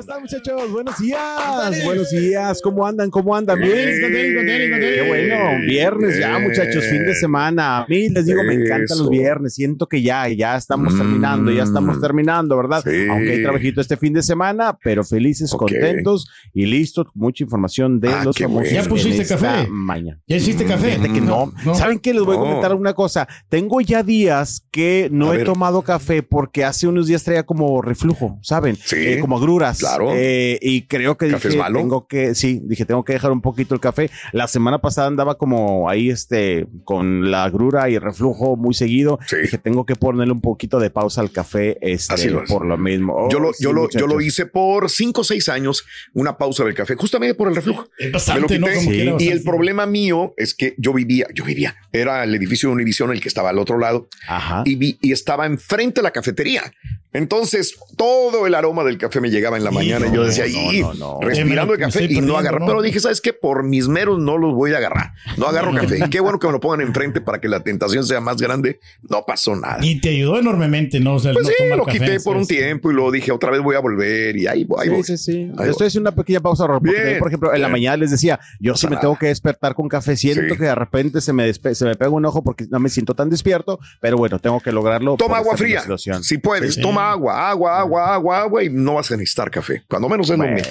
¿Cómo 0.00 0.16
están, 0.16 0.22
muchachos? 0.22 0.72
Buenos 0.72 0.98
días. 0.98 1.84
Buenos 1.84 2.10
días. 2.10 2.60
¿Cómo 2.62 2.86
andan? 2.86 3.10
¿Cómo 3.10 3.36
andan? 3.36 3.60
Bien. 3.60 3.70
Qué 4.00 5.04
bueno. 5.06 5.36
Viernes 5.66 6.18
ya, 6.18 6.38
muchachos. 6.38 6.84
Fin 6.86 7.04
de 7.04 7.14
semana. 7.14 7.80
A 7.80 7.86
mí 7.86 8.08
les 8.08 8.24
digo, 8.24 8.42
me 8.42 8.54
encantan 8.54 8.96
los 8.98 9.10
viernes. 9.10 9.54
Siento 9.54 9.86
que 9.86 10.00
ya, 10.00 10.26
ya 10.30 10.56
estamos 10.56 10.96
terminando. 10.96 11.50
Ya 11.52 11.64
estamos 11.64 12.00
terminando, 12.00 12.56
¿verdad? 12.56 12.82
Aunque 13.10 13.30
hay 13.32 13.42
trabajito 13.42 13.82
este 13.82 13.98
fin 13.98 14.14
de 14.14 14.22
semana, 14.22 14.78
pero 14.82 15.04
felices, 15.04 15.50
contentos 15.52 16.30
y 16.54 16.64
listos. 16.64 17.08
Mucha 17.12 17.44
información 17.44 18.00
de 18.00 18.08
Ah, 18.08 18.24
los 18.24 18.38
famosos. 18.38 18.72
¿Ya 18.72 18.82
pusiste 18.84 19.26
café? 19.26 19.66
Mañana. 19.68 20.18
¿Ya 20.26 20.36
hiciste 20.36 20.64
café? 20.64 20.92
Fíjate 20.92 21.12
que 21.12 21.20
no. 21.20 21.52
¿Saben 21.74 21.98
qué? 21.98 22.14
Les 22.14 22.22
voy 22.22 22.36
a 22.36 22.40
comentar 22.40 22.74
una 22.74 22.94
cosa. 22.94 23.28
Tengo 23.50 23.82
ya 23.82 24.02
días 24.02 24.64
que 24.70 25.10
no 25.12 25.30
A 25.30 25.34
he 25.34 25.38
ver. 25.38 25.46
tomado 25.46 25.82
café 25.82 26.22
porque 26.22 26.64
hace 26.64 26.86
unos 26.88 27.06
días 27.06 27.22
traía 27.22 27.42
como 27.42 27.82
reflujo, 27.82 28.38
¿saben? 28.42 28.76
Sí. 28.76 28.96
Eh, 28.96 29.18
como 29.20 29.36
agruras. 29.36 29.89
Claro. 29.96 30.12
Eh, 30.14 30.58
y 30.62 30.82
creo 30.82 31.16
que 31.16 31.28
¿Café 31.28 31.48
es 31.48 31.54
dije, 31.54 31.66
tengo 31.72 32.06
que, 32.06 32.34
sí, 32.34 32.60
dije, 32.64 32.84
tengo 32.84 33.04
que 33.04 33.12
dejar 33.14 33.32
un 33.32 33.40
poquito 33.40 33.74
el 33.74 33.80
café. 33.80 34.10
La 34.32 34.46
semana 34.48 34.80
pasada 34.80 35.06
andaba 35.08 35.36
como 35.36 35.88
ahí, 35.90 36.10
este, 36.10 36.66
con 36.84 37.30
la 37.30 37.44
agrura 37.44 37.88
y 37.90 37.98
reflujo 37.98 38.56
muy 38.56 38.74
seguido. 38.74 39.18
Sí. 39.26 39.36
Dije, 39.42 39.58
tengo 39.58 39.84
que 39.86 39.96
ponerle 39.96 40.32
un 40.32 40.40
poquito 40.40 40.78
de 40.78 40.90
pausa 40.90 41.20
al 41.20 41.30
café, 41.30 41.78
este, 41.80 42.14
Así 42.14 42.28
lo 42.28 42.42
es. 42.42 42.50
por 42.50 42.66
lo 42.66 42.76
mismo. 42.78 43.28
Yo 43.30 43.38
Oh, 43.38 43.40
lo, 43.42 43.52
sí, 43.52 43.64
yo, 43.64 43.72
lo, 43.72 43.88
yo 43.90 44.06
lo 44.06 44.20
hice 44.20 44.46
por 44.46 44.90
cinco 44.90 45.22
o 45.22 45.24
seis 45.24 45.48
años, 45.48 45.84
una 46.14 46.36
pausa 46.36 46.64
del 46.64 46.74
café, 46.74 46.94
justamente 46.94 47.34
por 47.34 47.48
el 47.48 47.54
reflujo. 47.56 47.88
Es 47.98 48.06
Me 48.06 48.12
bastante, 48.12 48.58
lo 48.58 48.66
¿no? 48.66 48.66
quité. 48.66 49.06
Como 49.06 49.18
Sí. 49.18 49.24
Y 49.26 49.28
el 49.28 49.42
problema 49.42 49.86
mío 49.86 50.34
es 50.36 50.54
que 50.54 50.74
yo 50.78 50.92
vivía, 50.92 51.26
yo 51.34 51.44
vivía, 51.44 51.76
era 51.92 52.22
el 52.24 52.34
edificio 52.34 52.68
de 52.68 52.74
Univision 52.74 53.10
el 53.12 53.20
que 53.20 53.28
estaba 53.28 53.50
al 53.50 53.58
otro 53.58 53.78
lado 53.78 54.08
Ajá. 54.28 54.62
y, 54.66 54.74
vi, 54.76 54.98
y 55.00 55.12
estaba 55.12 55.46
enfrente 55.46 56.00
de 56.00 56.02
la 56.02 56.10
cafetería. 56.10 56.72
Entonces 57.12 57.76
todo 57.96 58.46
el 58.46 58.54
aroma 58.54 58.84
del 58.84 58.96
café 58.98 59.20
me 59.20 59.30
llegaba 59.30 59.56
en 59.56 59.64
la 59.64 59.70
mañana 59.80 60.06
y 60.06 60.14
yo 60.14 60.24
decía, 60.24 60.44
no, 60.46 60.72
"Y", 60.72 60.80
no, 60.80 60.94
no. 60.94 61.18
respirando 61.20 61.72
el 61.74 61.78
Me 61.78 61.84
café 61.86 62.04
estoy 62.04 62.18
y 62.18 62.20
no 62.20 62.36
agarrar. 62.36 62.60
¿no? 62.60 62.66
Pero 62.66 62.82
dije, 62.82 63.00
¿sabes 63.00 63.20
qué? 63.20 63.32
Por 63.32 63.64
mis 63.64 63.88
meros 63.88 64.18
no 64.18 64.38
los 64.38 64.54
voy 64.54 64.72
a 64.72 64.78
agarrar. 64.78 65.12
No 65.36 65.46
agarro 65.46 65.72
café. 65.74 65.98
Y 66.04 66.10
qué 66.10 66.20
bueno 66.20 66.38
que 66.38 66.46
me 66.46 66.52
lo 66.52 66.60
pongan 66.60 66.80
enfrente 66.80 67.20
para 67.20 67.40
que 67.40 67.48
la 67.48 67.60
tentación 67.60 68.04
sea 68.04 68.20
más 68.20 68.36
grande. 68.38 68.80
No 69.08 69.24
pasó 69.26 69.56
nada. 69.56 69.78
Y 69.82 70.00
te 70.00 70.10
ayudó 70.10 70.38
enormemente, 70.38 71.00
¿no? 71.00 71.14
O 71.14 71.18
sea, 71.18 71.32
Pues 71.32 71.44
no 71.44 71.50
sí, 71.50 71.54
tomar 71.58 71.78
lo 71.78 71.84
café, 71.84 71.98
quité 71.98 72.20
por 72.20 72.36
un 72.36 72.46
tiempo 72.46 72.90
y 72.90 72.94
luego 72.94 73.10
dije, 73.10 73.32
otra 73.32 73.50
vez 73.50 73.60
voy 73.60 73.76
a 73.76 73.80
volver 73.80 74.36
y 74.36 74.46
ahí, 74.46 74.64
voy, 74.64 74.82
ahí 74.82 74.88
voy. 74.88 75.02
Sí, 75.02 75.16
sí, 75.16 75.32
sí. 75.32 75.38
Ahí 75.50 75.52
voy. 75.56 75.68
Esto 75.70 75.84
es 75.84 75.94
una 75.96 76.12
pequeña 76.14 76.40
pausa, 76.40 76.66
porque 76.66 76.90
Bien. 76.90 76.96
también, 76.96 77.18
por 77.18 77.28
ejemplo, 77.28 77.54
en 77.54 77.62
la 77.62 77.68
mañana 77.68 77.96
les 77.96 78.10
decía, 78.10 78.38
yo 78.58 78.74
sí 78.76 78.86
me 78.86 78.90
Pasa 78.96 79.00
tengo 79.02 79.18
que 79.18 79.26
despertar 79.26 79.74
con 79.74 79.88
café, 79.88 80.16
siento 80.16 80.42
Sí. 80.54 80.58
que 80.58 80.64
de 80.64 80.74
repente 80.74 81.20
se 81.20 81.32
me, 81.32 81.52
se 81.52 81.84
me 81.84 81.94
pega 81.96 82.10
un 82.10 82.24
ojo 82.24 82.42
porque 82.42 82.66
no 82.70 82.78
me 82.80 82.88
siento 82.88 83.14
tan 83.14 83.30
despierto, 83.30 83.78
pero 84.00 84.16
bueno, 84.16 84.38
tengo 84.38 84.60
que 84.60 84.72
lograrlo. 84.72 85.16
Toma 85.16 85.38
agua 85.38 85.56
fría. 85.56 85.82
Si 86.22 86.38
puedes, 86.38 86.74
Sí. 86.74 86.80
toma 86.82 87.10
agua, 87.10 87.50
agua, 87.50 87.78
agua, 87.80 88.14
agua, 88.14 88.40
agua 88.40 88.64
y 88.64 88.70
no 88.70 88.94
vas 88.94 89.10
a 89.10 89.16
necesitar 89.16 89.50
café. 89.50 89.69
Cuando 89.88 90.08
menos 90.08 90.28
es 90.30 90.38
lo 90.38 90.44
mío. 90.44 90.62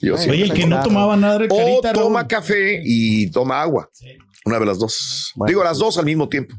Yo 0.00 0.16
sí. 0.18 0.28
Oye, 0.30 0.44
el 0.44 0.52
que 0.52 0.66
no 0.66 0.82
tomaba 0.82 1.16
nada 1.16 1.38
de 1.38 1.46
O 1.50 1.56
carita, 1.56 1.92
toma 1.92 2.20
Raúl. 2.20 2.28
café 2.28 2.80
y 2.84 3.30
toma 3.30 3.60
agua. 3.62 3.88
Una 4.44 4.58
de 4.58 4.66
las 4.66 4.78
dos. 4.78 5.32
Bueno, 5.34 5.48
Digo 5.48 5.62
las 5.64 5.72
pues- 5.72 5.78
dos 5.80 5.98
al 5.98 6.04
mismo 6.04 6.28
tiempo. 6.28 6.54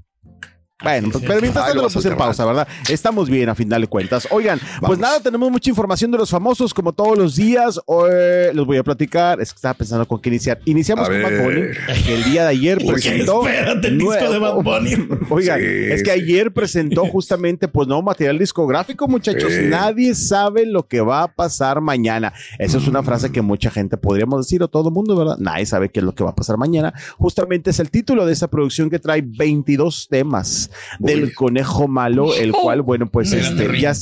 Bueno, 0.84 1.10
pues, 1.12 1.24
pero 1.26 1.42
mientras 1.42 1.66
tanto 1.66 1.82
lo 1.82 1.90
puse 1.90 2.08
en 2.08 2.16
pausa, 2.18 2.46
¿verdad? 2.46 2.68
Estamos 2.88 3.28
bien 3.32 3.50
a 3.50 3.56
final 3.56 3.82
de 3.82 3.88
cuentas. 3.88 4.28
Oigan, 4.30 4.60
pues 4.80 5.00
nada, 5.00 5.20
tenemos 5.20 5.50
mucha 5.50 5.72
información 5.72 6.12
de 6.12 6.20
los 6.20 6.30
famosos 6.30 6.72
como 6.72 6.94
todos 6.94 7.18
los 7.18 7.36
días. 7.36 7.80
Eh, 8.12 8.52
les 8.54 8.64
voy 8.64 8.78
a 8.78 8.84
platicar. 8.84 9.42
Es 9.42 9.52
que 9.52 9.58
estaba 9.58 9.74
pensando 9.74 10.08
con 10.08 10.22
qué 10.22 10.30
iniciar. 10.30 10.60
Iniciamos 10.66 11.08
A 11.08 11.12
con 11.12 11.24
Bad 11.24 11.32
ver. 11.32 11.44
Bunny, 11.44 12.04
que 12.06 12.14
el 12.14 12.24
día 12.26 12.44
de 12.44 12.50
ayer 12.50 12.78
Uy, 12.84 12.92
presentó. 12.92 13.48
Espérate, 13.48 13.88
el 13.88 13.98
disco 13.98 14.32
de 14.32 14.38
Bad 14.38 14.62
Bunny. 14.62 15.08
Oigan, 15.32 15.60
Sí, 15.60 15.66
es 15.66 16.04
que 16.04 16.12
ayer 16.12 16.52
presentó 16.54 17.06
justamente, 17.08 17.68
pues, 17.68 17.88
nuevo 17.88 18.04
material 18.04 18.38
discográfico, 18.38 19.08
muchachos. 19.08 19.52
Sí. 19.52 19.62
Nadie 19.64 20.14
sabe 20.14 20.68
lo 20.68 20.88
que 20.88 21.02
va 21.02 21.24
a 21.24 21.28
pasar 21.28 21.82
mañana. 21.82 22.34
Esa 22.60 22.78
es 22.78 22.88
una 22.88 23.02
frase 23.02 23.32
que 23.32 23.42
mucha 23.42 23.72
gente 23.72 23.98
podríamos 23.98 24.46
decir, 24.46 24.62
o 24.62 24.68
todo 24.68 24.90
el 24.90 24.94
mundo, 24.94 25.16
¿verdad? 25.16 25.38
Nadie 25.40 25.66
sabe 25.66 25.90
qué 25.90 26.02
es 26.02 26.06
lo 26.06 26.14
que 26.14 26.24
va 26.24 26.30
a 26.30 26.36
pasar 26.36 26.58
mañana. 26.58 26.94
Justamente 27.18 27.72
es 27.72 27.80
el 27.80 27.90
título 27.90 28.28
de 28.28 28.34
esta 28.34 28.48
producción 28.48 28.92
que 28.92 29.00
trae 29.00 29.24
22 29.26 30.08
temas 30.08 30.67
del 31.00 31.26
Uy. 31.26 31.34
conejo 31.34 31.88
malo, 31.88 32.34
el 32.36 32.52
cual, 32.52 32.82
bueno, 32.82 33.08
pues, 33.08 33.34
este, 33.34 33.80
ya. 33.80 33.94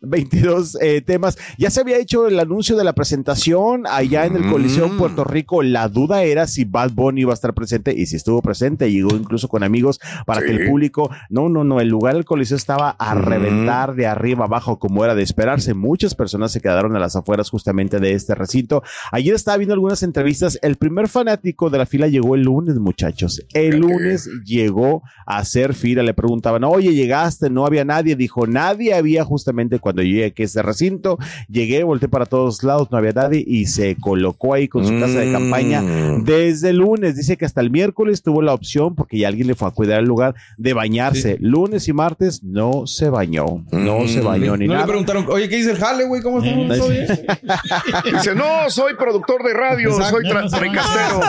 Se- 0.00 0.06
22 0.06 0.78
eh, 0.80 1.00
temas. 1.00 1.36
Ya 1.58 1.70
se 1.70 1.80
había 1.80 1.98
hecho 1.98 2.26
el 2.28 2.38
anuncio 2.38 2.76
de 2.76 2.84
la 2.84 2.92
presentación 2.94 3.84
allá 3.88 4.26
en 4.26 4.36
el 4.36 4.50
Coliseo 4.50 4.88
Mm. 4.88 4.98
Puerto 4.98 5.24
Rico. 5.24 5.62
La 5.62 5.88
duda 5.88 6.22
era 6.22 6.46
si 6.46 6.64
Bad 6.64 6.92
Bunny 6.92 7.22
iba 7.22 7.32
a 7.32 7.34
estar 7.34 7.54
presente 7.54 7.92
y 7.96 8.06
si 8.06 8.16
estuvo 8.16 8.40
presente. 8.42 8.90
Llegó 8.90 9.14
incluso 9.16 9.48
con 9.48 9.62
amigos 9.62 9.98
para 10.26 10.42
que 10.42 10.52
el 10.52 10.68
público. 10.68 11.10
No, 11.30 11.48
no, 11.48 11.64
no. 11.64 11.80
El 11.80 11.88
lugar 11.88 12.14
del 12.14 12.24
Coliseo 12.24 12.56
estaba 12.56 12.94
a 12.98 13.14
Mm. 13.14 13.22
reventar 13.22 13.94
de 13.94 14.06
arriba 14.06 14.44
abajo, 14.44 14.78
como 14.78 15.04
era 15.04 15.14
de 15.14 15.22
esperarse. 15.22 15.74
Muchas 15.74 16.14
personas 16.14 16.52
se 16.52 16.60
quedaron 16.60 16.94
a 16.96 16.98
las 17.00 17.16
afueras 17.16 17.50
justamente 17.50 17.98
de 18.00 18.12
este 18.12 18.34
recinto. 18.34 18.82
Ayer 19.12 19.34
estaba 19.34 19.56
viendo 19.56 19.74
algunas 19.74 20.02
entrevistas. 20.02 20.58
El 20.62 20.76
primer 20.76 21.08
fanático 21.08 21.70
de 21.70 21.78
la 21.78 21.86
fila 21.86 22.06
llegó 22.08 22.34
el 22.34 22.42
lunes, 22.42 22.78
muchachos. 22.78 23.42
El 23.54 23.78
lunes 23.80 24.28
llegó 24.44 25.02
a 25.26 25.38
hacer 25.38 25.74
fila. 25.74 26.02
Le 26.02 26.14
preguntaban, 26.14 26.64
oye, 26.64 26.92
llegaste, 26.94 27.50
no 27.50 27.66
había 27.66 27.84
nadie. 27.84 28.16
Dijo, 28.16 28.46
nadie 28.46 28.94
había 28.94 29.24
justamente 29.24 29.78
cuando 29.86 30.02
yo 30.02 30.08
llegué 30.08 30.34
a 30.36 30.44
este 30.44 30.62
recinto. 30.62 31.16
Llegué, 31.48 31.84
volteé 31.84 32.08
para 32.08 32.26
todos 32.26 32.62
lados, 32.64 32.88
no 32.90 32.98
había 32.98 33.12
nadie 33.12 33.44
y 33.46 33.66
se 33.66 33.94
colocó 33.96 34.54
ahí 34.54 34.66
con 34.66 34.84
su 34.84 34.98
casa 34.98 35.20
de 35.20 35.30
campaña 35.30 35.80
Mm. 35.82 36.24
desde 36.24 36.70
el 36.70 36.78
lunes. 36.78 37.14
Dice 37.16 37.36
que 37.36 37.44
hasta 37.44 37.60
el 37.60 37.70
miércoles 37.70 38.22
tuvo 38.22 38.42
la 38.42 38.52
opción 38.52 38.94
porque 38.96 39.18
ya 39.18 39.28
alguien 39.28 39.46
le 39.46 39.54
fue 39.54 39.68
a 39.68 39.70
cuidar 39.70 40.00
el 40.00 40.06
lugar 40.06 40.34
de 40.56 40.72
bañarse. 40.74 41.36
Lunes 41.40 41.86
y 41.86 41.92
martes 41.92 42.42
no 42.42 42.86
se 42.86 43.08
bañó, 43.10 43.64
no 43.70 44.00
Mm. 44.00 44.08
se 44.08 44.20
bañó 44.20 44.56
ni 44.56 44.66
No 44.66 44.74
le 44.76 44.82
preguntaron, 44.84 45.24
oye, 45.28 45.48
¿qué 45.48 45.56
dice 45.58 45.70
el 45.70 45.78
jale, 45.78 46.04
güey? 46.04 46.20
¿Cómo 46.22 46.40
bien? 46.40 46.68
Dice, 48.12 48.34
no, 48.34 48.68
soy 48.68 48.94
productor 48.94 49.42
de 49.44 49.54
radio, 49.54 49.90
Exacto, 49.90 50.18
soy 50.50 50.60
tricastero. 50.60 51.20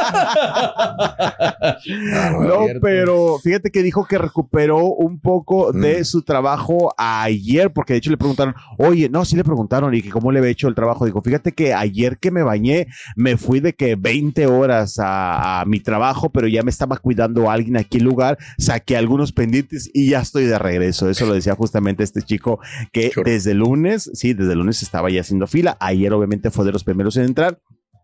No, 2.42 2.64
Cierto. 2.64 2.82
pero 2.82 3.38
fíjate 3.44 3.72
que 3.72 3.84
dijo 3.84 4.06
que 4.06 4.18
recuperó 4.18 4.86
un 4.86 5.20
poco 5.20 5.72
de 5.72 6.02
Mm. 6.02 6.06
su 6.06 6.22
trabajo 6.24 6.94
ayer, 6.98 7.72
porque 7.72 7.94
de 7.94 8.00
hecho 8.00 8.10
le 8.12 8.18
preguntaron, 8.18 8.47
oye, 8.78 9.10
no, 9.10 9.26
sí 9.26 9.36
le 9.36 9.44
preguntaron 9.44 9.94
y 9.94 10.02
que 10.02 10.10
cómo 10.10 10.32
le 10.32 10.40
había 10.40 10.52
hecho 10.52 10.68
el 10.68 10.76
trabajo. 10.76 11.06
Dijo, 11.06 11.22
fíjate 11.22 11.52
que 11.52 11.74
ayer 11.74 12.18
que 12.18 12.32
me 12.32 12.44
bañé, 12.44 12.88
me 13.16 13.38
fui 13.38 13.60
de 13.60 13.74
que 13.74 13.96
20 13.96 14.48
horas 14.48 15.00
a, 15.00 15.62
a 15.62 15.66
mi 15.66 15.80
trabajo, 15.80 16.30
pero 16.30 16.48
ya 16.48 16.64
me 16.64 16.70
estaba 16.70 16.98
cuidando 16.98 17.50
alguien 17.50 17.78
aquí 17.78 17.98
en 17.98 18.02
el 18.02 18.10
lugar, 18.10 18.38
saqué 18.58 18.98
algunos 18.98 19.32
pendientes 19.32 19.90
y 19.94 20.10
ya 20.10 20.22
estoy 20.22 20.46
de 20.46 20.60
regreso. 20.60 21.10
Eso 21.10 21.26
lo 21.26 21.34
decía 21.34 21.56
justamente 21.56 22.04
este 22.04 22.22
chico 22.22 22.60
que 22.92 23.12
desde 23.24 23.52
el 23.52 23.60
lunes, 23.60 24.10
sí, 24.14 24.34
desde 24.34 24.54
el 24.54 24.60
lunes 24.60 24.82
estaba 24.82 25.10
ya 25.10 25.22
haciendo 25.22 25.48
fila. 25.48 25.78
Ayer 25.80 26.14
obviamente 26.14 26.52
fue 26.52 26.66
de 26.66 26.72
los 26.72 26.84
primeros 26.84 27.18
en 27.18 27.26
entrar. 27.26 27.60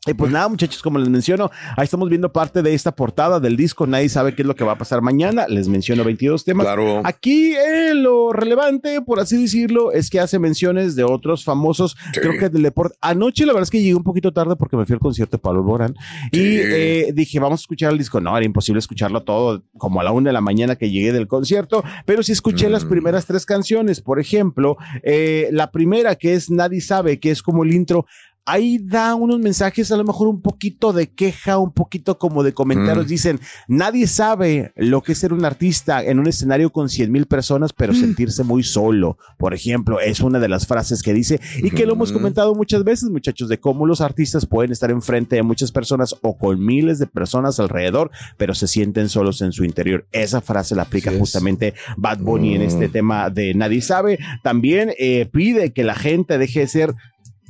Y 0.06 0.14
pues 0.14 0.32
nada, 0.32 0.50
muchachos, 0.50 0.82
como 0.82 1.00
les 1.00 1.08
menciono, 1.10 1.50
ahí 1.78 1.86
estamos 1.86 2.10
viendo 2.10 2.32
parte 2.32 2.62
de 2.62 2.74
esta 2.74 2.94
portada 2.94 3.40
del 3.40 3.56
disco. 3.56 3.88
Nadie 3.88 4.10
sabe 4.10 4.36
qué 4.36 4.42
es 4.42 4.48
lo 4.48 4.56
que 4.56 4.64
va 4.66 4.74
a 4.74 4.78
pasar 4.78 5.02
mañana. 5.02 5.48
Les 5.48 5.68
menciono 5.70 6.04
22 6.04 6.44
temas. 6.44 6.66
Claro. 6.66 7.02
Aquí 7.06 7.54
eh, 7.54 7.94
lo 7.94 8.34
relevante, 8.34 9.02
por 9.02 9.20
así 9.20 9.42
decirlo, 9.42 9.92
es 9.94 10.10
que 10.10 10.20
hace 10.20 10.40
menciones 10.40 10.96
de 10.96 11.04
otros 11.04 11.44
famosos. 11.46 11.96
Sí. 12.14 12.20
Creo 12.20 12.38
que 12.38 12.50
del 12.50 12.64
deporte. 12.64 12.98
Anoche, 13.02 13.46
la 13.46 13.54
verdad 13.54 13.64
es 13.64 13.70
que 13.70 13.80
llegué 13.82 13.96
un 13.96 14.04
poquito 14.04 14.34
tarde 14.34 14.56
porque 14.58 14.76
me 14.76 14.86
fui 14.86 14.94
al 14.94 15.00
concierto 15.00 15.38
de 15.38 15.42
Pablo 15.42 15.62
Alborán 15.62 15.96
y 16.32 16.58
eh, 16.58 17.12
dije, 17.14 17.40
vamos 17.40 17.62
a 17.62 17.64
escuchar 17.64 17.92
el 17.94 17.98
disco. 17.98 18.20
No, 18.20 18.36
era 18.36 18.46
imposible 18.46 18.80
escucharlo 18.80 19.24
todo 19.24 19.64
como 19.78 20.02
a 20.02 20.04
la 20.04 20.12
una 20.12 20.30
de 20.30 20.34
la 20.34 20.42
mañana 20.42 20.76
que 20.76 20.90
llegué 20.92 21.14
del 21.14 21.28
concierto, 21.28 21.84
pero 22.06 22.24
sí 22.24 22.32
escuché 22.34 22.70
las 22.70 22.84
Mm. 22.86 22.90
primeras 22.90 23.26
tres 23.26 23.46
canciones. 23.46 24.02
Por 24.02 24.20
ejemplo, 24.20 24.78
eh, 25.04 25.48
la 25.52 25.72
primera 25.72 26.16
que 26.16 26.34
es 26.34 26.50
Nadie 26.50 26.82
sabe, 26.82 27.20
que 27.20 27.32
es 27.32 27.42
como 27.42 27.64
el 27.64 27.74
intro. 27.74 28.06
Ahí 28.46 28.78
da 28.78 29.16
unos 29.16 29.40
mensajes, 29.40 29.92
a 29.92 29.98
lo 29.98 30.04
mejor 30.04 30.28
un 30.28 30.42
poquito 30.42 30.92
de 30.92 31.08
queja, 31.08 31.58
un 31.58 31.72
poquito 31.72 32.18
como 32.18 32.44
de 32.44 32.54
comentarios. 32.54 33.06
Mm. 33.06 33.10
Dicen, 33.10 33.40
nadie 33.70 34.06
sabe 34.08 34.74
lo 34.76 35.02
que 35.02 35.14
es 35.14 35.18
ser 35.20 35.32
un 35.32 35.46
artista 35.46 36.04
en 36.04 36.20
un 36.20 36.28
escenario 36.28 36.70
con 36.72 36.90
100 36.90 37.10
mil 37.12 37.26
personas, 37.26 37.72
pero 37.72 37.94
sentirse 37.94 38.44
muy 38.44 38.64
solo. 38.64 39.18
Por 39.38 39.54
ejemplo, 39.54 40.02
es 40.02 40.20
una 40.20 40.40
de 40.40 40.50
las 40.50 40.68
frases 40.68 41.02
que 41.04 41.14
dice 41.14 41.40
y 41.58 41.72
que 41.72 41.86
lo 41.86 41.94
hemos 41.94 42.12
Mm. 42.12 42.16
comentado 42.16 42.54
muchas 42.56 42.84
veces, 42.84 43.10
muchachos, 43.10 43.48
de 43.48 43.60
cómo 43.60 43.86
los 43.86 44.02
artistas 44.02 44.46
pueden 44.46 44.72
estar 44.74 44.92
enfrente 44.92 45.38
de 45.38 45.44
muchas 45.44 45.72
personas 45.72 46.14
o 46.22 46.38
con 46.38 46.64
miles 46.64 47.00
de 47.00 47.08
personas 47.08 47.60
alrededor, 47.62 48.12
pero 48.38 48.54
se 48.56 48.68
sienten 48.68 49.08
solos 49.08 49.42
en 49.42 49.54
su 49.54 49.64
interior. 49.64 50.06
Esa 50.12 50.42
frase 50.42 50.76
la 50.76 50.82
aplica 50.84 51.12
justamente 51.18 51.76
Bad 51.96 52.20
Bunny 52.20 52.56
en 52.56 52.62
Mm. 52.62 52.66
este 52.66 52.90
tema 52.90 53.30
de 53.30 53.54
nadie 53.54 53.82
sabe. 53.82 54.20
También 54.44 54.92
eh, 55.00 55.28
pide 55.32 55.72
que 55.72 55.84
la 55.86 55.96
gente 55.96 56.38
deje 56.38 56.60
de 56.62 56.68
ser 56.68 56.94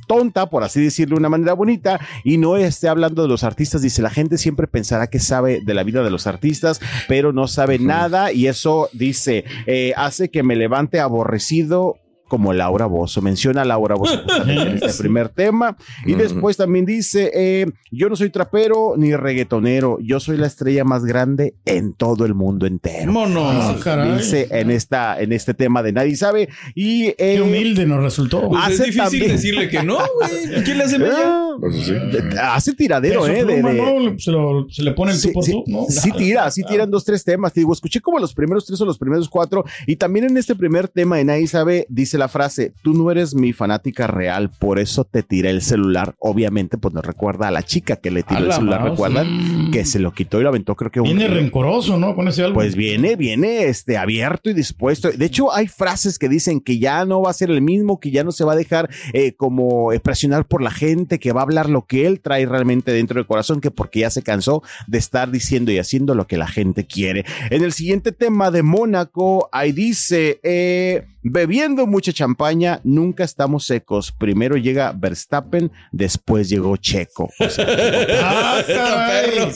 tonta, 0.06 0.50
por 0.50 0.64
así 0.64 0.82
decirlo 0.82 1.16
de 1.16 1.20
una 1.20 1.28
manera 1.28 1.52
bonita, 1.54 2.00
y 2.24 2.38
no 2.38 2.56
esté 2.56 2.88
hablando 2.88 3.22
de 3.22 3.28
los 3.28 3.44
artistas. 3.44 3.82
Dice, 3.82 4.02
la 4.02 4.10
gente 4.10 4.38
siempre 4.38 4.66
pensará 4.66 5.08
que 5.08 5.20
sabe 5.20 5.60
de 5.60 5.74
la 5.74 5.82
vida 5.82 6.02
de 6.02 6.10
los 6.10 6.26
artistas, 6.26 6.80
pero 7.08 7.32
no 7.32 7.48
sabe 7.48 7.78
nada, 7.78 8.32
y 8.32 8.46
eso 8.46 8.88
dice, 8.92 9.44
eh, 9.66 9.92
hace 9.96 10.30
que 10.30 10.42
me 10.42 10.56
levante 10.56 11.00
aborrecido 11.00 11.98
como 12.34 12.52
Laura 12.52 12.86
Bozo. 12.86 13.22
Menciona 13.22 13.62
a 13.62 13.64
Laura 13.64 13.94
Bozo 13.94 14.20
en 14.48 14.82
este 14.82 14.92
primer 15.02 15.28
tema. 15.28 15.76
Y 16.04 16.14
después 16.14 16.56
también 16.56 16.84
dice, 16.84 17.30
eh, 17.32 17.66
yo 17.92 18.08
no 18.08 18.16
soy 18.16 18.30
trapero 18.30 18.94
ni 18.96 19.14
reggaetonero, 19.14 19.98
yo 20.02 20.18
soy 20.18 20.36
la 20.36 20.48
estrella 20.48 20.82
más 20.82 21.04
grande 21.04 21.54
en 21.64 21.92
todo 21.92 22.24
el 22.24 22.34
mundo 22.34 22.66
entero. 22.66 23.12
Mono, 23.12 23.76
caray. 23.84 24.18
dice 24.18 24.48
en, 24.50 24.72
esta, 24.72 25.20
en 25.20 25.32
este 25.32 25.54
tema 25.54 25.80
de 25.84 25.92
Nadie 25.92 26.16
Sabe. 26.16 26.48
Y 26.74 27.06
eh, 27.06 27.14
Qué 27.36 27.40
humilde 27.40 27.86
nos 27.86 28.02
resultó. 28.02 28.48
Pues 28.48 28.60
es 28.66 28.80
hace 28.80 28.84
difícil 28.86 29.02
también- 29.20 29.28
decirle 29.30 29.68
que 29.68 29.82
no, 29.84 29.96
güey. 29.96 30.64
¿Quién 30.64 30.78
le 30.78 30.84
hace? 30.84 30.96
Ah, 31.12 31.52
Pues 31.60 31.76
sí. 31.86 31.92
hace 32.40 32.72
tiradero, 32.72 33.28
¿eh? 33.28 33.44
de- 33.44 33.54
pluma, 33.60 33.70
de- 33.70 34.10
¿no? 34.10 34.18
Se, 34.18 34.32
lo- 34.32 34.66
se 34.68 34.82
le 34.82 34.90
pone 34.90 35.12
el 35.12 35.18
Sí, 35.18 35.28
tú 35.28 35.34
por 35.34 35.44
sí, 35.44 35.52
tú, 35.52 35.62
¿no? 35.68 35.86
sí 35.88 36.10
tira, 36.10 36.50
sí 36.50 36.64
tiran 36.64 36.90
dos, 36.90 37.04
tres 37.04 37.22
temas. 37.22 37.52
Te 37.52 37.60
digo, 37.60 37.72
escuché 37.72 38.00
como 38.00 38.18
los 38.18 38.34
primeros 38.34 38.66
tres 38.66 38.80
o 38.80 38.84
los 38.84 38.98
primeros 38.98 39.28
cuatro. 39.28 39.64
Y 39.86 39.96
también 39.96 40.24
en 40.26 40.36
este 40.36 40.54
primer 40.56 40.88
tema 40.88 41.16
de 41.16 41.24
Nadie 41.24 41.46
Sabe, 41.46 41.86
dice 41.88 42.18
la 42.18 42.23
frase: 42.28 42.72
Tú 42.82 42.94
no 42.94 43.10
eres 43.10 43.34
mi 43.34 43.52
fanática 43.52 44.06
real, 44.06 44.50
por 44.58 44.78
eso 44.78 45.04
te 45.04 45.22
tiré 45.22 45.50
el 45.50 45.62
celular. 45.62 46.14
Obviamente, 46.18 46.78
pues 46.78 46.94
nos 46.94 47.04
recuerda 47.04 47.48
a 47.48 47.50
la 47.50 47.62
chica 47.62 47.96
que 47.96 48.10
le 48.10 48.22
tiró 48.22 48.40
el 48.40 48.48
la 48.48 48.56
celular, 48.56 48.80
mouse. 48.80 48.90
¿recuerdan? 48.92 49.70
Que 49.70 49.84
se 49.84 49.98
lo 49.98 50.12
quitó 50.12 50.40
y 50.40 50.42
lo 50.42 50.48
aventó, 50.48 50.74
creo 50.74 50.90
que 50.90 51.00
Viene 51.00 51.28
río. 51.28 51.36
rencoroso, 51.40 51.98
¿no? 51.98 52.14
Con 52.14 52.28
ese 52.28 52.42
álbum. 52.42 52.54
Pues 52.54 52.76
viene, 52.76 53.16
viene 53.16 53.64
este, 53.64 53.96
abierto 53.96 54.50
y 54.50 54.54
dispuesto. 54.54 55.10
De 55.10 55.24
hecho, 55.24 55.52
hay 55.52 55.66
frases 55.68 56.18
que 56.18 56.28
dicen 56.28 56.60
que 56.60 56.78
ya 56.78 57.04
no 57.04 57.22
va 57.22 57.30
a 57.30 57.34
ser 57.34 57.50
el 57.50 57.60
mismo, 57.62 58.00
que 58.00 58.10
ya 58.10 58.24
no 58.24 58.32
se 58.32 58.44
va 58.44 58.52
a 58.52 58.56
dejar 58.56 58.88
eh, 59.12 59.34
como 59.34 59.92
eh, 59.92 60.00
presionar 60.00 60.46
por 60.46 60.62
la 60.62 60.70
gente, 60.70 61.18
que 61.18 61.32
va 61.32 61.40
a 61.40 61.44
hablar 61.44 61.68
lo 61.68 61.86
que 61.86 62.06
él 62.06 62.20
trae 62.20 62.46
realmente 62.46 62.92
dentro 62.92 63.16
del 63.16 63.26
corazón, 63.26 63.60
que 63.60 63.70
porque 63.70 64.00
ya 64.00 64.10
se 64.10 64.22
cansó 64.22 64.62
de 64.86 64.98
estar 64.98 65.30
diciendo 65.30 65.72
y 65.72 65.78
haciendo 65.78 66.14
lo 66.14 66.26
que 66.26 66.36
la 66.36 66.46
gente 66.46 66.86
quiere. 66.86 67.24
En 67.50 67.62
el 67.62 67.72
siguiente 67.72 68.12
tema 68.12 68.50
de 68.50 68.62
Mónaco, 68.62 69.48
ahí 69.52 69.72
dice, 69.72 70.40
eh, 70.42 71.06
bebiendo 71.24 71.86
mucha 71.86 72.12
champaña, 72.12 72.80
nunca 72.84 73.24
estamos 73.24 73.64
secos. 73.64 74.12
Primero 74.12 74.56
llega 74.56 74.92
Verstappen, 74.92 75.72
después 75.90 76.48
llegó 76.48 76.76
Checo. 76.76 77.30
O 77.40 77.48
sea, 77.48 77.66
Ah, 78.22 78.62
caray. 78.66 79.48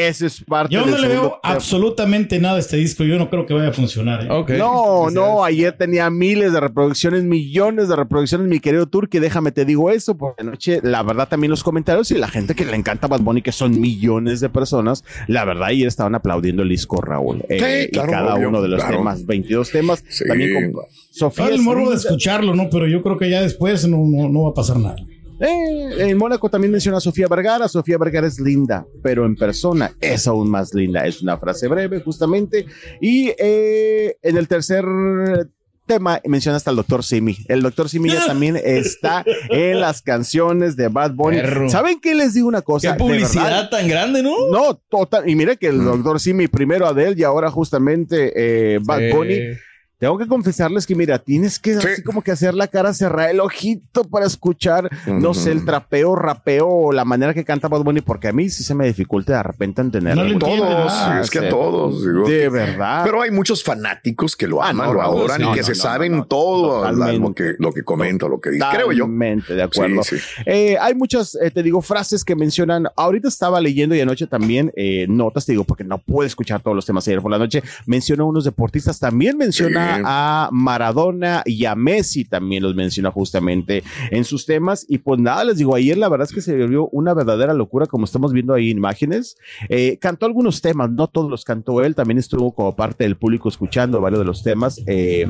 ese 0.00 0.26
es 0.26 0.42
parte 0.44 0.74
Yo 0.74 0.86
no 0.86 0.96
le 0.96 1.08
veo 1.08 1.22
tema. 1.22 1.40
absolutamente 1.42 2.38
nada 2.38 2.56
a 2.56 2.60
este 2.60 2.76
disco. 2.76 3.04
Yo 3.04 3.18
no 3.18 3.28
creo 3.28 3.44
que 3.46 3.54
vaya 3.54 3.68
a 3.68 3.72
funcionar. 3.72 4.22
¿eh? 4.24 4.56
No, 4.58 5.10
no, 5.10 5.44
ayer 5.44 5.76
tenía 5.76 6.08
miles 6.10 6.52
de 6.52 6.60
reproducciones, 6.60 7.24
millones 7.24 7.88
de 7.88 7.96
reproducciones, 7.96 8.46
mi 8.48 8.60
querido 8.60 8.86
Turki, 8.86 9.18
déjame 9.18 9.52
te 9.52 9.64
digo 9.64 9.90
eso, 9.90 10.16
porque 10.16 10.42
anoche, 10.42 10.80
la 10.82 11.02
verdad, 11.02 11.28
también 11.28 11.50
los 11.50 11.62
comentarios 11.64 12.10
y 12.12 12.14
la 12.18 12.28
gente 12.28 12.54
que 12.54 12.64
le 12.64 12.76
encanta 12.76 13.08
Bad 13.08 13.20
Bunny, 13.20 13.42
que 13.42 13.52
son 13.52 13.80
millones 13.80 14.40
de 14.40 14.48
personas, 14.48 15.04
la 15.26 15.44
verdad, 15.44 15.68
ayer 15.68 15.88
estaban 15.88 16.14
aplaudiendo 16.14 16.62
el 16.62 16.68
disco, 16.68 17.00
Raúl. 17.00 17.42
Eh, 17.48 17.58
Sí, 17.60 17.88
y 17.88 17.90
claro, 17.90 18.10
cada 18.12 18.34
obvio, 18.36 18.48
uno 18.48 18.62
de 18.62 18.68
los 18.68 18.80
claro. 18.80 18.98
temas, 18.98 19.26
22 19.26 19.70
temas, 19.70 20.04
Sí. 20.08 20.24
también 20.26 20.54
con 20.72 20.82
Sofía. 21.10 21.48
El 21.48 21.62
morbo 21.62 21.90
de 21.90 21.96
escucharlo, 21.96 22.54
¿no? 22.54 22.68
Pero 22.70 22.86
yo 22.86 23.02
creo 23.02 23.18
que 23.18 23.30
ya 23.30 23.42
después 23.42 23.86
no, 23.88 23.98
no, 24.06 24.28
no 24.28 24.44
va 24.44 24.50
a 24.50 24.54
pasar 24.54 24.78
nada. 24.78 24.96
Eh, 25.40 26.10
en 26.10 26.18
Mónaco 26.18 26.50
también 26.50 26.70
menciona 26.70 26.98
a 26.98 27.00
Sofía 27.00 27.26
Vergara. 27.26 27.66
Sofía 27.66 27.96
Vergara 27.96 28.26
es 28.26 28.38
linda, 28.38 28.86
pero 29.02 29.24
en 29.24 29.36
persona 29.36 29.92
es 30.00 30.26
aún 30.26 30.50
más 30.50 30.74
linda. 30.74 31.06
Es 31.06 31.22
una 31.22 31.38
frase 31.38 31.66
breve, 31.66 32.00
justamente. 32.00 32.66
Y 33.00 33.32
eh, 33.38 34.16
en 34.22 34.36
el 34.36 34.46
tercer 34.46 34.84
tema 35.86 36.20
menciona 36.24 36.56
hasta 36.56 36.70
el 36.70 36.76
doctor 36.76 37.02
Simi. 37.02 37.36
El 37.48 37.62
doctor 37.62 37.88
Simi 37.88 38.10
ya 38.10 38.24
también 38.26 38.56
está 38.62 39.24
en 39.48 39.80
las 39.80 40.02
canciones 40.02 40.76
de 40.76 40.88
Bad 40.88 41.14
Bunny. 41.14 41.38
Perro. 41.38 41.70
¿Saben 41.70 42.00
qué 42.00 42.14
les 42.14 42.34
digo 42.34 42.46
una 42.46 42.60
cosa? 42.62 42.92
Qué 42.92 42.98
publicidad 42.98 43.70
tan 43.70 43.88
grande, 43.88 44.22
¿no? 44.22 44.50
no, 44.50 44.74
total. 44.90 45.28
Y 45.28 45.34
mire 45.34 45.56
que 45.56 45.68
el 45.68 45.82
doctor 45.82 46.20
Simi, 46.20 46.48
primero 46.48 46.86
Adele 46.86 47.14
y 47.16 47.24
ahora 47.24 47.50
justamente 47.50 48.32
eh, 48.36 48.78
Bad 48.82 48.98
Sí. 48.98 49.12
Bunny. 49.16 49.38
Tengo 50.00 50.16
que 50.18 50.26
confesarles 50.26 50.86
que, 50.86 50.94
mira, 50.96 51.18
tienes 51.18 51.58
que 51.58 51.78
Sí. 51.78 51.86
así 51.86 52.02
como 52.02 52.22
que 52.22 52.32
hacer 52.32 52.54
la 52.54 52.66
cara, 52.68 52.92
cerrar 52.94 53.28
el 53.30 53.38
ojito 53.38 54.02
para 54.04 54.24
escuchar, 54.26 54.88
no 55.06 55.34
sé, 55.34 55.52
el 55.52 55.64
trapeo, 55.66 56.16
rapeo 56.16 56.66
o 56.66 56.92
la 56.92 57.04
manera 57.04 57.34
que 57.34 57.44
canta 57.44 57.68
Bad 57.68 57.82
Bunny, 57.82 58.00
porque 58.00 58.28
a 58.28 58.32
mí 58.32 58.48
sí 58.48 58.64
se 58.64 58.74
me 58.74 58.86
dificulta 58.86 59.34
de 59.36 59.42
repente 59.42 59.82
entender. 59.82 60.16
No. 60.16 60.38
Todos, 60.38 60.92
Ah, 60.92 61.20
es 61.22 61.28
que 61.30 61.40
sí. 61.40 61.44
a 61.44 61.48
todos. 61.50 62.02
digo. 62.02 62.26
De 62.26 62.48
verdad. 62.48 63.02
Pero 63.04 63.20
hay 63.20 63.30
muchos 63.30 63.62
fanáticos 63.62 64.34
que 64.36 64.48
lo 64.48 64.62
Ah, 64.62 64.70
aman, 64.70 64.86
no, 64.88 64.94
lo 64.94 65.02
adoran 65.02 65.42
y 65.42 65.52
que 65.52 65.60
no, 65.60 65.66
se 65.66 65.72
no, 65.72 65.76
saben 65.76 66.12
no, 66.12 66.18
no. 66.18 66.24
todo 66.26 66.90
lo 66.90 67.34
que, 67.34 67.52
lo 67.58 67.70
que 67.72 67.82
comenta, 67.82 68.26
lo 68.26 68.40
que 68.40 68.50
dice. 68.52 68.64
Creo 68.72 68.92
yo. 68.92 69.04
Totalmente 69.04 69.54
de 69.54 69.62
acuerdo. 69.62 70.02
Sí, 70.02 70.16
sí. 70.16 70.24
Eh, 70.46 70.76
hay 70.80 70.94
muchas, 70.94 71.34
eh, 71.34 71.50
te 71.50 71.62
digo, 71.62 71.82
frases 71.82 72.24
que 72.24 72.34
mencionan. 72.34 72.86
Ahorita 72.96 73.28
estaba 73.28 73.60
leyendo 73.60 73.94
y 73.94 74.00
anoche 74.00 74.26
también 74.26 74.72
eh, 74.76 75.04
notas, 75.10 75.44
te 75.44 75.52
digo, 75.52 75.64
porque 75.64 75.84
no 75.84 75.98
puedo 75.98 76.26
escuchar 76.26 76.62
todos 76.62 76.74
los 76.74 76.86
temas 76.86 77.06
ayer 77.06 77.20
por 77.20 77.30
la 77.30 77.38
noche. 77.38 77.62
Menciona 77.84 78.22
a 78.22 78.26
unos 78.26 78.44
deportistas, 78.44 78.98
también 78.98 79.36
menciona 79.36 79.89
A 80.04 80.48
Maradona 80.52 81.42
y 81.44 81.64
a 81.64 81.74
Messi, 81.74 82.24
también 82.24 82.62
los 82.62 82.74
menciona 82.74 83.10
justamente 83.10 83.82
en 84.10 84.24
sus 84.24 84.46
temas. 84.46 84.86
Y 84.88 84.98
pues 84.98 85.20
nada, 85.20 85.44
les 85.44 85.58
digo, 85.58 85.74
ayer 85.74 85.96
la 85.98 86.08
verdad 86.08 86.26
es 86.28 86.34
que 86.34 86.40
se 86.40 86.56
volvió 86.56 86.88
una 86.88 87.14
verdadera 87.14 87.54
locura, 87.54 87.86
como 87.86 88.04
estamos 88.04 88.32
viendo 88.32 88.54
ahí 88.54 88.70
en 88.70 88.78
imágenes. 88.78 89.36
Eh, 89.68 89.98
cantó 90.00 90.26
algunos 90.26 90.60
temas, 90.60 90.90
no 90.90 91.08
todos 91.08 91.30
los 91.30 91.44
cantó 91.44 91.82
él, 91.82 91.94
también 91.94 92.18
estuvo 92.18 92.54
como 92.54 92.74
parte 92.76 93.04
del 93.04 93.16
público 93.16 93.48
escuchando 93.48 94.00
varios 94.00 94.20
de 94.20 94.24
los 94.24 94.42
temas, 94.42 94.80
eh, 94.86 95.26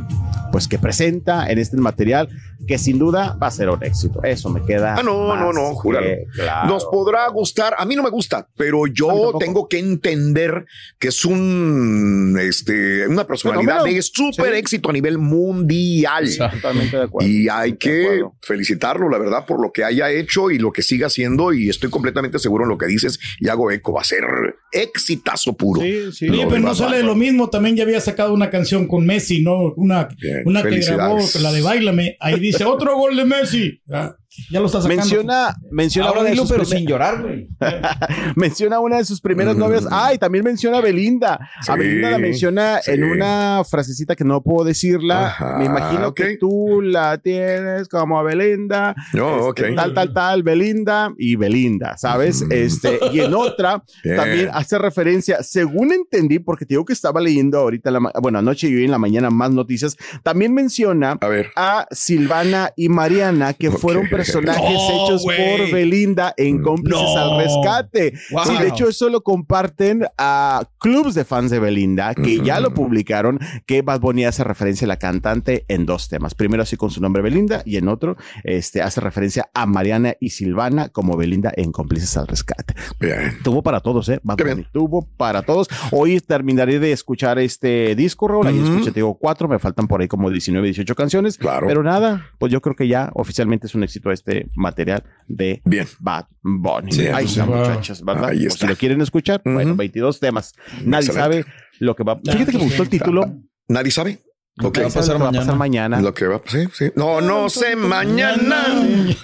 pues 0.52 0.68
que 0.68 0.78
presenta 0.78 1.50
en 1.50 1.58
este 1.58 1.76
material, 1.76 2.28
que 2.66 2.78
sin 2.78 2.98
duda 2.98 3.36
va 3.40 3.48
a 3.48 3.50
ser 3.50 3.70
un 3.70 3.82
éxito. 3.82 4.22
Eso 4.22 4.50
me 4.50 4.62
queda. 4.62 4.96
Ah, 4.96 5.02
no, 5.02 5.36
no, 5.36 5.52
no, 5.52 5.74
júralo. 5.74 6.06
que 6.06 6.26
claro. 6.34 6.68
Nos 6.68 6.84
podrá 6.86 7.28
gustar, 7.28 7.74
a 7.78 7.84
mí 7.84 7.96
no 7.96 8.02
me 8.02 8.10
gusta, 8.10 8.48
pero 8.56 8.86
yo 8.86 9.32
tengo 9.38 9.68
que 9.68 9.78
entender 9.78 10.66
que 10.98 11.08
es 11.08 11.24
un, 11.24 12.36
este, 12.40 13.06
una 13.08 13.26
personalidad 13.26 13.84
de 13.84 14.00
súper 14.02 14.49
Sí. 14.52 14.58
éxito 14.58 14.90
a 14.90 14.92
nivel 14.92 15.18
mundial. 15.18 16.28
Totalmente 16.36 16.96
de 16.96 17.02
acuerdo. 17.04 17.28
Y 17.28 17.48
hay 17.48 17.72
De 17.72 17.78
que 17.78 18.22
felicitarlo, 18.42 19.08
la 19.08 19.18
verdad, 19.18 19.46
por 19.46 19.60
lo 19.60 19.72
que 19.72 19.84
haya 19.84 20.10
hecho 20.10 20.50
y 20.50 20.58
lo 20.58 20.72
que 20.72 20.82
siga 20.82 21.06
haciendo. 21.08 21.52
Y 21.52 21.68
estoy 21.68 21.90
completamente 21.90 22.38
seguro 22.38 22.64
en 22.64 22.70
lo 22.70 22.78
que 22.78 22.86
dices 22.86 23.18
y 23.40 23.48
hago 23.48 23.70
eco. 23.70 23.92
Va 23.92 24.00
a 24.02 24.04
ser 24.04 24.24
exitazo 24.72 25.56
puro. 25.56 25.80
Sí, 25.80 26.12
sí. 26.12 26.28
Oye, 26.28 26.44
de 26.44 26.46
pero 26.46 26.60
no 26.60 26.74
sale 26.74 26.96
Bunny. 26.98 27.06
lo 27.08 27.14
mismo. 27.14 27.50
También 27.50 27.76
ya 27.76 27.84
había 27.84 28.00
sacado 28.00 28.32
una 28.34 28.50
canción 28.50 28.86
con 28.86 29.04
Messi, 29.06 29.42
¿no? 29.42 29.72
Una, 29.76 30.08
Bien, 30.20 30.42
una 30.44 30.62
que 30.62 30.78
grabó, 30.80 31.18
la 31.40 31.52
de 31.52 31.62
Bailame. 31.62 32.16
Ahí 32.20 32.38
dice 32.40 32.64
otro 32.64 32.96
gol 32.96 33.16
de 33.16 33.24
Messi. 33.24 33.80
Ya, 33.86 34.16
ya 34.50 34.60
lo 34.60 34.66
está 34.66 34.80
sacando. 34.80 35.02
Menciona, 35.02 35.54
menciona 35.70 36.08
Ahora 36.08 36.20
una 36.20 36.28
de 36.28 36.34
dilo, 36.34 36.42
sus 36.44 36.50
pero 36.52 36.62
primer- 36.64 36.78
sin 36.78 36.88
llorar, 36.88 37.22
güey. 37.22 37.48
menciona 38.36 38.76
a 38.76 38.80
una 38.80 38.96
de 38.98 39.04
sus 39.04 39.20
primeras 39.20 39.56
novias. 39.56 39.86
Ay, 39.90 40.18
también 40.18 40.44
menciona 40.44 40.78
a 40.78 40.80
Belinda. 40.80 41.38
Sí, 41.62 41.70
a 41.72 41.76
Belinda 41.76 42.10
la 42.10 42.18
menciona 42.18 42.80
sí. 42.82 42.92
en 42.92 43.04
una 43.04 43.62
frasecita 43.68 44.16
que 44.16 44.24
no 44.24 44.42
puedo 44.42 44.64
decirla. 44.64 45.26
Ajá, 45.26 45.58
Me 45.58 45.64
imagino 45.66 46.14
que 46.14 46.36
tú 46.38 46.80
la 46.82 47.18
tienes 47.18 47.88
como 47.88 48.18
a 48.18 48.22
Belinda. 48.22 48.94
No, 49.12 49.48
Este, 49.50 49.70
ok. 49.70 49.76
Tal, 49.76 49.94
tal, 49.94 50.12
tal, 50.12 50.42
Belinda 50.42 51.12
y 51.18 51.36
Belinda, 51.36 51.96
¿sabes? 51.98 52.42
Mm. 52.42 52.52
Este, 52.52 52.98
y 53.12 53.20
en 53.20 53.34
otra 53.34 53.82
también 54.16 54.50
hace 54.52 54.78
referencia, 54.78 55.42
según 55.42 55.92
entendí, 55.92 56.38
porque 56.38 56.64
te 56.66 56.74
digo 56.74 56.84
que 56.84 56.92
estaba 56.92 57.20
leyendo 57.20 57.58
ahorita, 57.58 57.90
la 57.90 58.00
bueno, 58.22 58.38
anoche 58.38 58.68
y 58.68 58.74
hoy 58.76 58.84
en 58.84 58.90
la 58.90 58.98
mañana 58.98 59.30
más 59.30 59.50
noticias, 59.50 59.96
también 60.22 60.54
menciona 60.54 61.16
A 61.20 61.28
ver. 61.28 61.50
a 61.56 61.86
Silvana 61.90 62.72
y 62.76 62.88
Mariana, 62.88 63.52
que 63.54 63.70
fueron. 63.70 64.08
Personajes 64.24 64.62
No, 64.62 65.04
hechos 65.04 65.24
por 65.24 65.70
Belinda 65.72 66.34
en 66.36 66.62
Cómplices 66.62 67.02
No. 67.02 67.18
al 67.18 67.38
Rescate. 67.42 68.12
Wow. 68.30 68.44
Sí, 68.44 68.56
de 68.58 68.68
hecho, 68.68 68.88
eso 68.88 69.08
lo 69.08 69.22
comparten 69.22 70.06
a 70.18 70.62
clubs 70.78 71.14
de 71.14 71.24
fans 71.24 71.50
de 71.50 71.58
Belinda, 71.58 72.14
que 72.14 72.40
ya 72.40 72.60
lo 72.60 72.72
publicaron, 72.74 73.38
que 73.66 73.82
Bad 73.82 74.00
Bunny 74.00 74.24
hace 74.24 74.44
referencia 74.44 74.84
a 74.84 74.88
la 74.88 74.96
cantante 74.98 75.64
en 75.68 75.86
dos 75.86 76.08
temas. 76.08 76.34
Primero 76.34 76.62
así 76.62 76.76
con 76.76 76.90
su 76.90 77.00
nombre 77.00 77.22
Belinda 77.22 77.62
y 77.64 77.76
en 77.76 77.88
otro 77.88 78.16
este, 78.44 78.82
hace 78.82 79.00
referencia 79.00 79.50
a 79.54 79.66
Mariana 79.66 80.14
y 80.20 80.30
Silvana 80.30 80.88
como 80.88 81.16
Belinda 81.16 81.52
en 81.56 81.72
Cómplices 81.72 82.16
al 82.16 82.26
Rescate. 82.26 82.74
Bien. 82.98 83.38
Tuvo 83.42 83.62
para 83.62 83.80
todos, 83.80 84.08
¿eh? 84.08 84.20
Bad 84.22 84.38
Bunny 84.38 84.66
tuvo 84.72 85.06
para 85.16 85.42
todos. 85.42 85.68
Hoy 85.92 86.20
terminaré 86.20 86.78
de 86.78 86.92
escuchar 86.92 87.38
este 87.38 87.94
disco, 87.94 88.28
Raúl. 88.28 88.46
Ujú. 88.46 88.64
escuché, 88.64 88.90
te 88.90 89.00
digo, 89.00 89.14
cuatro. 89.18 89.48
Me 89.48 89.58
faltan 89.58 89.86
por 89.88 90.00
ahí 90.00 90.08
como 90.08 90.30
19, 90.30 90.66
18 90.66 90.94
canciones. 90.94 91.38
Claro. 91.38 91.66
Pero 91.66 91.82
nada, 91.82 92.26
pues 92.38 92.52
yo 92.52 92.60
creo 92.60 92.76
que 92.76 92.88
ya 92.88 93.10
oficialmente 93.14 93.66
es 93.66 93.74
un 93.74 93.82
éxito 93.84 94.09
este 94.12 94.48
material 94.54 95.02
de 95.28 95.60
Bien. 95.64 95.86
Bad 95.98 96.26
Bunny. 96.42 96.92
Sí, 96.92 97.06
Ahí 97.06 97.24
está, 97.26 97.44
muchachos, 97.46 98.04
¿verdad? 98.04 98.30
Ahí 98.30 98.46
está. 98.46 98.60
si 98.60 98.66
lo 98.66 98.76
quieren 98.76 99.00
escuchar, 99.00 99.40
bueno, 99.44 99.70
Ujú. 99.72 99.78
22 99.78 100.20
temas. 100.20 100.54
Nadie 100.84 101.06
Excelente. 101.06 101.12
sabe 101.42 101.44
lo 101.78 101.94
que 101.96 102.02
va. 102.04 102.18
Fíjate 102.18 102.52
que 102.52 102.58
me 102.58 102.64
gustó 102.64 102.82
el 102.82 102.88
título. 102.88 103.32
Nadie 103.68 103.90
sabe. 103.90 104.18
Lo 104.56 104.72
que 104.72 104.80
va 104.82 104.88
a 104.88 104.90
pasar 104.90 105.18
Lo 105.18 105.30
que 105.30 105.36
mañana. 105.38 105.54
mañana. 105.54 106.00
Lo 106.02 106.12
que 106.12 106.26
va 106.26 106.36
a 106.36 106.42
pasar, 106.42 106.68
sí. 106.72 106.90
No, 106.94 107.20
no 107.20 107.48
sé 107.48 107.76
mañana. 107.76 108.66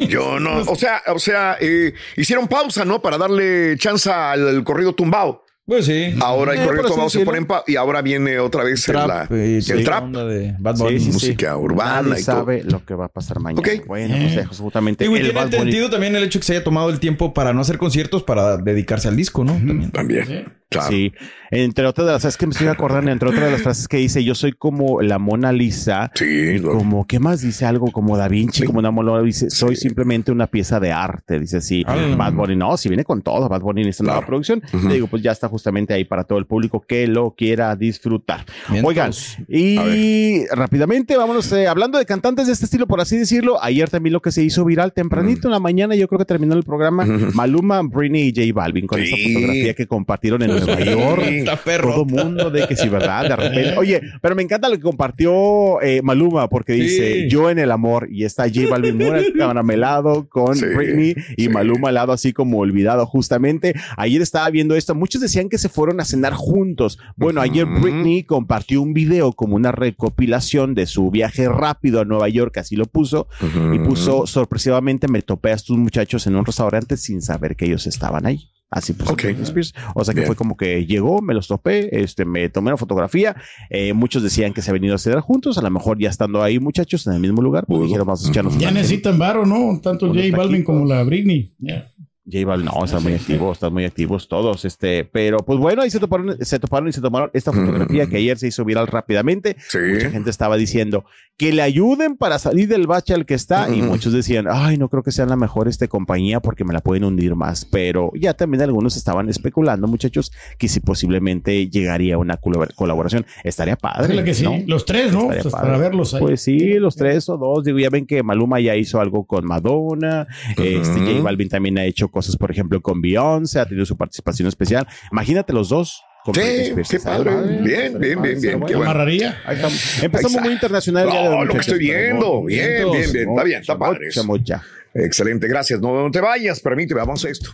Yo 0.09 0.39
no. 0.41 0.61
O 0.69 0.75
sea, 0.77 1.03
o 1.09 1.19
sea, 1.19 1.57
eh, 1.61 1.93
hicieron 2.17 2.49
pausa, 2.49 2.85
¿no? 2.85 3.03
Para 3.03 3.19
darle 3.19 3.77
chance 3.79 4.11
al, 4.11 4.49
al 4.49 4.65
corrido 4.65 4.95
tumbado. 4.95 5.45
Pues 5.67 5.85
sí. 5.87 6.15
Ahora 6.21 6.53
el 6.55 6.61
Eh, 6.61 6.65
corrido 6.65 6.85
tumbado 6.85 7.11
se 7.11 7.25
pone 7.25 7.39
en 7.39 7.47
pausa 7.47 7.65
y 7.67 7.75
ahora 7.75 8.01
viene 8.01 8.39
otra 8.39 8.63
vez 8.63 8.89
el, 8.89 8.95
la- 8.95 9.05
Trap, 9.27 9.33
eh, 9.33 9.57
el 9.57 9.63
sí, 9.65 9.83
trap. 9.85 10.05
de 10.15 10.55
Bad 10.61 10.77
Bunny. 10.77 10.99
sí, 11.01 11.07
sí. 11.07 11.13
música 11.13 11.57
urbana 11.57 12.03
Nadie 12.03 12.21
y 12.21 12.25
todo. 12.25 12.37
sabe 12.37 12.63
lo 12.63 12.85
que 12.85 12.95
va 12.95 13.07
a 13.07 13.09
pasar 13.09 13.41
mañana. 13.41 13.61
Ok. 13.61 13.85
Bueno, 13.87 14.15
pues 14.17 14.37
eh, 14.37 14.45
justamente 14.45 15.05
Y 15.05 15.09
el 15.09 15.15
tiene 15.15 15.31
Bad 15.33 15.47
Bunny. 15.47 15.57
sentido 15.59 15.91
también 15.91 16.15
el 16.15 16.23
hecho 16.23 16.39
que 16.39 16.45
se 16.47 16.53
haya 16.53 16.63
tomado 16.63 16.89
el 16.91 17.01
tiempo 17.01 17.35
para 17.35 17.53
no 17.53 17.61
hacer 17.63 17.79
conciertos, 17.79 18.23
para 18.23 18.59
dedicarse 18.59 19.09
al 19.09 19.17
disco, 19.17 19.43
¿no? 19.43 19.55
También. 19.55 19.91
También. 19.91 20.53
Claro. 20.69 20.89
Sí, 20.89 21.13
entre 21.53 21.87
otras 21.87 22.07
de 22.09 22.13
las, 22.13 22.25
es 22.25 22.37
que 22.37 22.47
me 22.47 22.51
estoy 22.53 22.67
acordando, 22.67 23.11
entre 23.13 23.29
otras 23.29 23.45
de 23.45 23.51
las 23.53 23.63
frases 23.63 23.87
que 23.87 23.99
dice, 23.99 24.25
yo 24.25 24.35
soy 24.35 24.53
como 24.53 25.01
la 25.01 25.19
Mona 25.21 25.53
Lisa, 25.53 26.11
Sí, 26.15 26.59
lo- 26.59 26.73
como, 26.73 27.07
¿qué 27.07 27.21
más 27.21 27.41
dice? 27.41 27.67
Algo 27.67 27.93
como 27.93 28.17
Da 28.17 28.27
Vinci, 28.27 28.63
Sí. 28.63 28.67
como 28.67 28.81
una 28.81 28.91
Mona 28.91 29.23
dice, 29.23 29.49
soy 29.49 29.77
simplemente 29.77 30.33
una 30.33 30.49
pieza 30.49 30.81
de 30.81 30.91
arte, 30.91 31.39
dice 31.39 31.59
así. 31.59 31.85
Bad 31.85 32.33
Bunny, 32.33 32.57
no, 32.57 32.77
si 32.77 32.89
viene 32.89 33.05
con 33.05 33.23
todo, 33.23 33.49
Bad 33.49 33.61
Bunny 33.61 33.83
en 33.83 33.89
esta 33.89 34.03
nueva 34.03 34.27
producción, 34.27 34.61
le 34.89 34.95
digo, 34.95 35.07
pues 35.07 35.23
ya 35.23 35.31
está 35.31 35.49
justamente 35.49 35.95
ahí 35.95 36.05
para 36.05 36.25
todo 36.25 36.39
el 36.41 36.47
público 36.47 36.85
que 36.87 37.07
lo 37.07 37.35
quiera 37.37 37.77
disfrutar. 37.77 38.45
Oigan, 38.83 39.13
y 39.49 40.47
rápidamente, 40.49 41.17
vámonos, 41.17 41.51
eh, 41.53 41.67
hablando 41.69 41.99
de 41.99 42.07
cantantes 42.07 42.47
de 42.49 42.53
este 42.53 42.65
estilo, 42.65 42.87
por 42.87 43.01
así 43.01 43.17
decirlo, 43.17 43.63
ayer 43.63 43.89
también 43.89 44.13
lo 44.13 44.21
que 44.21 44.33
se 44.33 44.43
hizo 44.43 44.65
viral 44.65 44.93
tempranito 44.93 45.49
en 45.49 45.53
la 45.53 45.61
mañana, 45.61 45.95
yo 45.95 46.09
creo 46.09 46.19
que 46.19 46.25
terminó 46.25 46.55
el 46.55 46.65
programa, 46.65 47.05
Maluma, 47.35 47.83
Britney 47.83 48.29
y 48.29 48.35
J 48.35 48.53
Balvin 48.53 48.87
con 48.87 49.01
esa 49.01 49.15
Sí. 49.17 49.33
fotografía 49.35 49.75
que 49.75 49.87
compartieron 49.87 50.43
en 50.43 50.56
Nueva 50.61 50.81
York. 50.81 51.23
Está 51.27 51.57
perro. 51.57 51.93
Todo 51.93 52.05
mundo 52.05 52.51
de 52.51 52.67
que 52.67 52.77
sí, 52.77 52.89
¿verdad? 52.89 53.29
De 53.29 53.37
repente. 53.37 53.79
Oye, 53.79 54.01
pero 54.21 54.35
me 54.35 54.43
encanta 54.43 54.69
lo 54.69 54.77
que 54.77 54.83
compartió 54.83 55.81
eh, 55.83 56.01
Maluma 56.03 56.49
porque 56.49 56.73
dice 56.75 57.29
yo 57.29 57.51
en 57.51 57.59
el 57.59 57.71
amor 57.71 58.09
y 58.11 58.25
está 58.25 58.45
J 58.45 58.69
Balvin 58.71 58.97
muy 58.97 59.33
caramelado 59.39 60.29
con 60.29 60.55
Sí, 60.57 60.67
Britney 60.67 61.15
y 61.37 61.45
sí. 61.45 61.49
Maluma 61.49 61.89
al 61.89 61.95
lado 61.95 62.13
así 62.13 62.33
como 62.33 62.59
olvidado 62.59 63.07
justamente. 63.07 63.75
Ayer 63.97 64.23
estaba 64.23 64.49
viendo 64.51 64.75
esto. 64.75 64.95
Muchos 64.95 65.21
decían 65.21 65.49
que 65.49 65.59
se 65.59 65.69
fueron 65.69 66.01
a 66.01 66.05
cenar 66.05 66.33
juntos. 66.35 66.99
Bueno, 67.17 67.41
ayer. 67.41 67.67
Britney 67.67 68.23
compartió 68.23 68.81
un 68.81 68.95
video 68.95 69.33
como 69.33 69.57
una 69.57 69.73
recopilación 69.73 70.75
de 70.75 70.87
su 70.87 71.11
viaje 71.11 71.49
rápido 71.49 72.01
a 72.01 72.05
Nueva 72.05 72.29
York, 72.29 72.57
así 72.59 72.77
lo 72.77 72.87
puso 72.87 73.29
y 73.73 73.79
puso 73.81 74.27
sorpresivamente 74.27 75.09
me 75.09 75.23
topé 75.23 75.51
a 75.51 75.55
estos 75.55 75.77
muchachos 75.77 76.27
en 76.27 76.37
un 76.37 76.45
restaurante 76.45 76.97
sin 76.97 77.23
saber 77.23 77.57
que 77.57 77.67
ellos 77.67 77.87
estaban 77.87 78.27
ahí. 78.27 78.49
Así 78.71 78.93
puso 78.95 79.13
Ok. 79.13 79.23
Britney 79.23 79.45
Spears. 79.45 79.75
O 79.95 80.05
sea 80.05 80.13
que 80.13 80.21
Bien. 80.21 80.27
fue 80.27 80.37
como 80.37 80.57
que 80.57 80.85
llegó, 80.87 81.23
me 81.23 81.35
los 81.35 81.47
topé, 81.47 82.01
este, 82.03 82.25
me 82.25 82.49
tomé 82.49 82.71
una 82.71 82.77
fotografía. 82.77 83.37
Eh, 83.71 83.93
muchos 83.93 84.23
decían 84.23 84.53
que 84.53 84.61
se 84.63 84.71
habían 84.71 84.85
ido 84.85 84.95
a 84.97 84.99
cenar 84.99 85.21
juntos, 85.21 85.57
a 85.57 85.63
lo 85.63 85.71
mejor 85.71 85.99
ya 86.01 86.09
estando 86.11 86.43
ahí, 86.43 86.59
muchachos, 86.59 87.07
en 87.07 87.13
el 87.15 87.21
mismo 87.21 87.43
lugar, 87.43 87.65
pues 87.67 87.77
Pudo. 87.79 87.87
dijeron, 87.87 88.07
vamos 88.07 88.27
a 88.27 88.31
echarnos 88.31 88.59
Ya 88.59 88.71
necesitan 88.73 89.19
varo, 89.19 89.47
¿no? 89.47 89.79
Tanto 89.81 90.11
Unos 90.11 90.23
J 90.25 90.37
Balvin 90.37 90.65
como 90.65 90.85
la 90.85 91.03
Britney. 91.05 91.53
Ya. 91.59 91.87
J 92.31 92.45
Balvin, 92.45 92.67
no, 92.67 92.85
están 92.85 93.03
muy 93.03 93.15
activos, 93.15 93.57
están 93.57 93.73
muy 93.73 93.85
activos 93.85 94.29
todos, 94.29 94.65
este, 94.65 95.05
pero 95.05 95.39
pues 95.39 95.59
bueno, 95.59 95.83
ahí 95.83 95.91
se 95.91 96.01
toparon, 96.01 96.37
se 96.41 96.59
toparon 96.59 96.89
y 96.89 96.93
se 96.93 97.01
tomaron 97.01 97.31
esta 97.33 97.53
fotografía 97.53 98.07
que 98.07 98.17
ayer 98.17 98.37
se 98.39 98.49
hizo 98.49 98.65
viral 98.65 98.89
rápidamente. 98.89 99.57
Sí. 99.69 99.79
Mucha 99.79 100.11
gente 100.11 100.31
estaba 100.31 100.57
diciendo 100.57 101.05
que 101.37 101.53
le 101.53 101.63
ayuden 101.63 102.17
para 102.17 102.39
salir 102.39 102.67
del 102.69 102.87
bache 102.87 103.13
al 103.15 103.27
que 103.27 103.35
está 103.35 103.69
y 103.73 103.83
muchos 103.83 104.13
decían, 104.13 104.47
ay, 104.51 104.77
no 104.79 104.89
creo 104.89 105.03
que 105.03 105.13
sea 105.13 105.27
la 105.27 105.37
mejor 105.37 105.69
este 105.69 105.87
compañía 105.87 106.41
porque 106.41 106.65
me 106.65 106.73
la 106.73 106.81
pueden 106.81 107.05
hundir 107.05 107.35
más, 107.37 107.65
pero 107.65 108.11
ya 108.15 108.35
también 108.35 108.63
algunos 108.63 108.97
estaban 108.97 109.29
especulando, 109.29 109.87
muchachos, 109.87 110.33
que 110.59 110.67
si 110.69 110.81
posiblemente 110.81 111.69
llegaría 111.69 112.19
una 112.19 112.41
colab- 112.41 112.75
colaboración, 112.75 113.27
estaría 113.45 113.77
padre. 113.77 114.25
Que 114.25 114.35
sí. 114.35 114.45
¿no? 114.45 114.57
Los 114.67 114.85
tres, 114.87 115.13
¿no? 115.13 115.29
Pues, 115.29 115.47
para 115.49 115.77
verlos 115.79 116.15
ahí. 116.15 116.21
Pues 116.21 116.41
sí, 116.41 116.75
los 116.75 116.97
tres 116.97 117.29
o 117.29 117.37
dos. 117.37 117.63
Digo, 117.65 117.79
ya 117.79 117.91
ven 117.91 118.07
que 118.07 118.23
Maluma 118.23 118.59
ya 118.61 118.75
hizo 118.75 118.99
algo 119.01 119.25
con 119.25 119.45
Madonna. 119.45 120.27
Este 120.57 120.99
J 121.01 121.23
Balvin 121.23 121.49
también 121.49 121.79
ha 121.79 121.85
hecho 121.85 122.09
cosas, 122.17 122.35
por 122.39 122.51
ejemplo, 122.51 122.81
con 122.81 123.03
Beyoncé, 123.03 123.61
ha 123.61 123.67
tenido 123.67 123.85
su 123.85 123.95
participación 123.95 124.49
especial. 124.49 124.89
Imagínate 125.13 125.53
los 125.53 125.69
dos. 125.69 126.03
con 126.25 126.35
Sí, 126.35 126.73
qué 126.89 126.99
padre. 126.99 127.31
Bien, 127.61 127.99
bien, 127.99 127.99
bien, 128.01 128.23
bien, 128.23 128.35
estaría 128.37 128.53
qué 128.53 128.57
bueno. 128.57 128.67
bueno. 128.79 128.91
amarraría. 128.91 129.39
Ahí 129.45 129.57
estamos. 129.57 130.03
Empezamos 130.03 130.41
muy 130.41 130.53
internacional. 130.55 131.05
el 131.05 131.11
día 131.13 131.21
de 131.21 131.29
hoy, 131.29 131.35
No, 131.35 131.45
lo 131.45 131.53
que 131.53 131.61
estoy 131.61 131.79
viendo. 131.79 132.45
Bien, 132.45 132.91
bien, 132.91 133.13
bien. 133.13 133.29
Está 133.29 133.45
bien, 133.45 133.61
está 133.61 133.79
padre 133.79 134.07
mucha, 134.07 134.09
eso. 134.09 134.25
mucha. 134.25 134.63
Excelente, 134.95 135.47
gracias. 135.47 135.79
No, 135.79 136.05
no 136.05 136.11
te 136.11 136.23
vayas, 136.23 136.59
permíteme, 136.61 137.01
vamos 137.01 137.23
a 137.27 137.29
esto. 137.29 137.51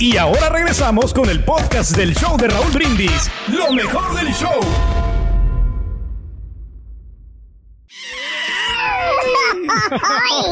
Y 0.00 0.16
ahora 0.16 0.48
regresamos 0.48 1.14
con 1.14 1.30
el 1.30 1.44
podcast 1.44 1.96
del 1.96 2.16
show 2.16 2.36
de 2.36 2.48
Raúl 2.48 2.72
Brindis. 2.72 3.30
Lo 3.46 3.72
mejor 3.72 4.12
del 4.16 4.34
show. 4.34 4.60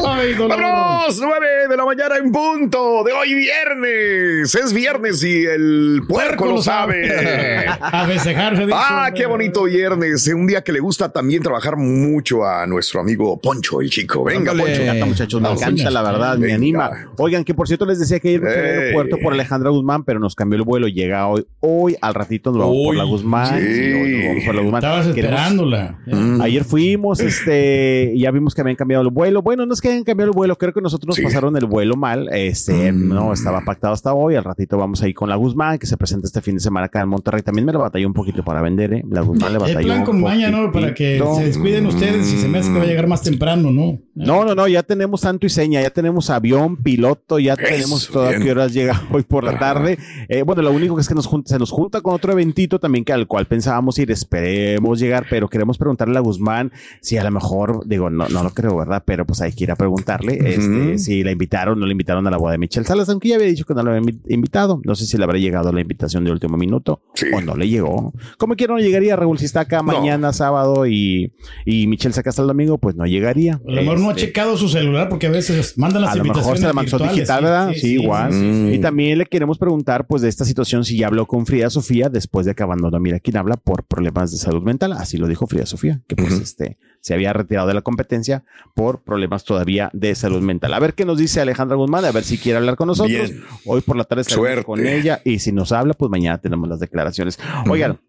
Ay. 0.07 0.33
¡Vámonos! 0.33 1.19
9 1.21 1.47
de 1.69 1.77
la 1.77 1.85
mañana 1.85 2.17
en 2.17 2.31
punto 2.31 3.03
de 3.03 3.11
hoy 3.13 3.33
viernes. 3.33 4.53
Es 4.55 4.73
viernes 4.73 5.23
y 5.23 5.45
el 5.45 6.01
puerco 6.07 6.45
lo 6.45 6.61
sabe. 6.61 7.67
A 7.81 8.05
festejar, 8.05 8.55
Ah, 8.73 9.11
qué 9.15 9.25
bonito 9.25 9.63
viernes. 9.63 10.27
Un 10.27 10.47
día 10.47 10.63
que 10.63 10.71
le 10.71 10.79
gusta 10.79 11.09
también 11.11 11.41
trabajar 11.41 11.77
mucho 11.77 12.45
a 12.45 12.65
nuestro 12.67 13.01
amigo 13.01 13.39
Poncho, 13.39 13.81
el 13.81 13.89
chico. 13.89 14.23
Venga. 14.23 14.51
Poncho. 14.51 14.65
Me 14.65 14.75
encanta, 14.83 15.05
muchachos, 15.05 15.41
me 15.41 15.47
Vamos. 15.47 15.61
encanta, 15.61 15.91
la 15.91 16.01
verdad, 16.03 16.37
me 16.37 16.45
Venga. 16.47 16.55
anima. 16.55 16.89
Oigan, 17.17 17.43
que 17.43 17.53
por 17.53 17.67
cierto 17.67 17.85
les 17.85 17.99
decía 17.99 18.19
que 18.19 18.29
ayer 18.29 18.41
me 18.41 18.49
Ey. 18.51 18.55
aeropuerto 18.57 19.17
por 19.21 19.33
Alejandra 19.33 19.69
Guzmán, 19.69 20.03
pero 20.03 20.19
nos 20.19 20.35
cambió 20.35 20.57
el 20.57 20.63
vuelo. 20.63 20.87
Llega 20.87 21.27
hoy, 21.27 21.45
hoy 21.59 21.95
al 22.01 22.13
ratito 22.13 22.51
nos 22.51 22.59
vamos 22.61 22.77
por 22.85 22.95
la 22.95 23.03
Guzmán. 23.03 23.59
sí. 23.59 23.73
Sí, 23.73 23.93
hoy 23.93 24.11
nos 24.17 24.27
vamos 24.27 24.43
por 24.45 24.55
la 24.55 24.61
Guzmán. 24.61 24.83
Estabas 24.83 25.07
Queremos- 25.07 25.17
esperándola. 25.17 25.99
Mm. 26.07 26.41
Ayer 26.41 26.63
fuimos, 26.63 27.19
este, 27.19 28.11
y 28.15 28.21
ya 28.21 28.31
vimos 28.31 28.53
que 28.55 28.61
habían 28.61 28.75
cambiado 28.75 29.03
el 29.03 29.09
vuelo. 29.11 29.41
Bueno, 29.41 29.65
no 29.65 29.73
es 29.73 29.81
que 29.81 29.89
hayan 29.89 30.03
cambiado 30.03 30.31
el 30.31 30.35
vuelo, 30.35 30.57
creo 30.57 30.73
que 30.73 30.81
nosotros 30.81 31.15
Sí. 31.15 31.21
nos 31.21 31.31
pasaron 31.31 31.55
el 31.57 31.65
vuelo 31.65 31.95
mal. 31.95 32.29
Este, 32.31 32.91
Mm. 32.91 33.09
no, 33.09 33.33
estaba 33.33 33.61
pactado 33.61 33.93
hasta 33.93 34.13
hoy. 34.13 34.35
Al 34.35 34.43
ratito 34.43 34.77
vamos 34.77 35.01
ahí 35.03 35.13
con 35.13 35.29
la 35.29 35.35
Guzmán, 35.35 35.77
que 35.77 35.87
se 35.87 35.97
presenta 35.97 36.27
este 36.27 36.41
fin 36.41 36.55
de 36.55 36.61
semana 36.61 36.87
acá 36.87 37.01
en 37.01 37.09
Monterrey. 37.09 37.41
También 37.41 37.65
me 37.65 37.73
lo 37.73 37.79
batalló 37.79 38.07
un 38.07 38.13
poquito 38.13 38.43
para 38.43 38.61
vender, 38.61 38.93
¿eh? 38.93 39.03
La 39.09 39.21
Guzmán 39.21 39.51
le 39.53 39.57
El 39.57 39.63
batalló. 39.63 39.87
plan 39.87 39.99
un 39.99 40.05
con 40.05 40.21
maña, 40.21 40.49
¿no? 40.49 40.71
Para 40.71 40.93
que 40.93 41.21
se 41.35 41.43
descuiden 41.45 41.85
ustedes 41.85 42.31
y 42.33 42.37
se 42.37 42.47
me 42.47 42.59
hace 42.59 42.71
que 42.71 42.77
va 42.77 42.83
a 42.83 42.87
llegar 42.87 43.07
más 43.07 43.21
temprano, 43.21 43.71
¿no? 43.71 43.99
No, 44.25 44.45
no, 44.45 44.55
no, 44.55 44.67
ya 44.67 44.83
tenemos 44.83 45.21
santo 45.21 45.45
y 45.45 45.49
seña, 45.49 45.81
ya 45.81 45.89
tenemos 45.89 46.29
avión, 46.29 46.77
piloto, 46.77 47.39
ya 47.39 47.53
Eso, 47.53 47.63
tenemos 47.63 48.07
todas 48.09 48.35
qué 48.41 48.51
horas 48.51 48.73
llega 48.73 49.01
hoy 49.11 49.23
por 49.23 49.43
la 49.43 49.57
tarde. 49.59 49.97
Eh, 50.29 50.43
bueno, 50.43 50.61
lo 50.61 50.71
único 50.71 50.95
que 50.95 51.01
es 51.01 51.07
que 51.07 51.15
nos 51.15 51.25
junta, 51.27 51.49
se 51.49 51.59
nos 51.59 51.71
junta 51.71 52.01
con 52.01 52.13
otro 52.13 52.31
eventito 52.31 52.79
también 52.79 53.03
que 53.05 53.13
al 53.13 53.27
cual 53.27 53.45
pensábamos 53.47 53.97
ir, 53.99 54.11
esperemos 54.11 54.99
llegar, 54.99 55.25
pero 55.29 55.47
queremos 55.49 55.77
preguntarle 55.77 56.17
a 56.17 56.21
Guzmán 56.21 56.71
si 57.01 57.17
a 57.17 57.23
lo 57.23 57.31
mejor, 57.31 57.85
digo, 57.87 58.09
no, 58.09 58.27
no 58.29 58.43
lo 58.43 58.49
creo, 58.51 58.77
¿verdad? 58.77 59.03
Pero 59.05 59.25
pues 59.25 59.41
hay 59.41 59.51
que 59.53 59.63
ir 59.63 59.71
a 59.71 59.75
preguntarle 59.75 60.37
este, 60.53 60.97
si 60.97 61.23
la 61.23 61.31
invitaron 61.31 61.77
o 61.77 61.81
no 61.81 61.85
la 61.85 61.91
invitaron 61.91 62.25
a 62.27 62.31
la 62.31 62.37
boda 62.37 62.53
de 62.53 62.57
Michelle 62.57 62.85
Salas, 62.85 63.09
aunque 63.09 63.29
ya 63.29 63.35
había 63.35 63.47
dicho 63.47 63.65
que 63.65 63.73
no 63.73 63.83
la 63.83 63.91
había 63.95 64.01
invi- 64.01 64.19
invitado. 64.29 64.81
No 64.83 64.95
sé 64.95 65.05
si 65.05 65.17
le 65.17 65.23
habrá 65.23 65.37
llegado 65.37 65.71
la 65.71 65.81
invitación 65.81 66.23
de 66.23 66.31
último 66.31 66.57
minuto 66.57 67.01
Sí. 67.13 67.25
o 67.33 67.41
no 67.41 67.55
le 67.55 67.67
llegó. 67.67 68.13
Como 68.37 68.55
quiera 68.55 68.73
no 68.73 68.79
llegaría, 68.79 69.15
Raúl, 69.15 69.37
si 69.39 69.45
está 69.45 69.61
acá 69.61 69.77
No. 69.77 69.83
mañana, 69.83 70.33
sábado 70.33 70.85
y, 70.87 71.33
y 71.65 71.87
Michelle 71.87 72.13
saca 72.13 72.29
hasta 72.29 72.41
el 72.41 72.47
domingo, 72.47 72.77
pues 72.77 72.95
no 72.95 73.05
llegaría. 73.05 73.55
A 73.55 73.71
lo 73.71 73.81
mejor 73.81 73.99
no 73.99 74.10
ha 74.11 74.15
checado 74.15 74.57
su 74.57 74.69
celular 74.69 75.09
porque 75.09 75.27
a 75.27 75.29
veces 75.29 75.77
mandan 75.77 76.03
las 76.03 76.11
a 76.11 76.15
lo 76.15 76.23
mejor 76.23 76.37
invitaciones 76.37 76.59
se 76.61 76.67
la 76.67 76.73
mandó 76.73 76.99
digital, 76.99 77.43
¿verdad? 77.43 77.71
Sí, 77.75 77.93
igual. 77.93 78.33
sí. 78.33 78.71
Y 78.73 78.79
también 78.79 79.17
le 79.17 79.25
queremos 79.25 79.57
preguntar, 79.57 80.07
pues, 80.07 80.21
de 80.21 80.29
esta 80.29 80.45
situación, 80.45 80.85
si 80.85 80.97
ya 80.97 81.07
habló 81.07 81.25
con 81.25 81.45
Frida 81.45 81.69
Sofía 81.69 82.09
después 82.09 82.45
de 82.45 82.55
que 82.55 82.63
abandonó 82.63 82.99
Mira 82.99 83.19
quién 83.19 83.37
habla 83.37 83.57
por 83.57 83.83
problemas 83.83 84.31
de 84.31 84.37
salud 84.37 84.61
mental. 84.61 84.93
Así 84.93 85.17
lo 85.17 85.27
dijo 85.27 85.47
Frida 85.47 85.65
Sofía, 85.65 86.01
que 86.07 86.15
pues, 86.15 86.33
este, 86.33 86.77
se 86.99 87.13
había 87.13 87.33
retirado 87.33 87.67
de 87.67 87.73
la 87.73 87.81
competencia 87.81 88.43
por 88.75 89.03
problemas 89.03 89.43
todavía 89.43 89.89
de 89.93 90.13
salud 90.15 90.41
mental. 90.41 90.73
A 90.73 90.79
ver 90.79 90.93
qué 90.93 91.05
nos 91.05 91.17
dice 91.17 91.41
Alejandra 91.41 91.75
Guzmán, 91.75 92.05
a 92.05 92.11
ver 92.11 92.23
si 92.23 92.37
quiere 92.37 92.57
hablar 92.57 92.75
con 92.75 92.87
nosotros. 92.87 93.29
Bien. 93.29 93.43
Hoy 93.65 93.81
por 93.81 93.97
la 93.97 94.03
tarde 94.03 94.21
estaremos 94.21 94.65
con 94.65 94.85
ella 94.85 95.21
y 95.25 95.39
si 95.39 95.51
nos 95.51 95.71
habla, 95.71 95.93
pues 95.93 96.09
mañana 96.11 96.39
tenemos 96.39 96.69
las 96.69 96.79
declaraciones. 96.79 97.39
Oigan. 97.67 97.99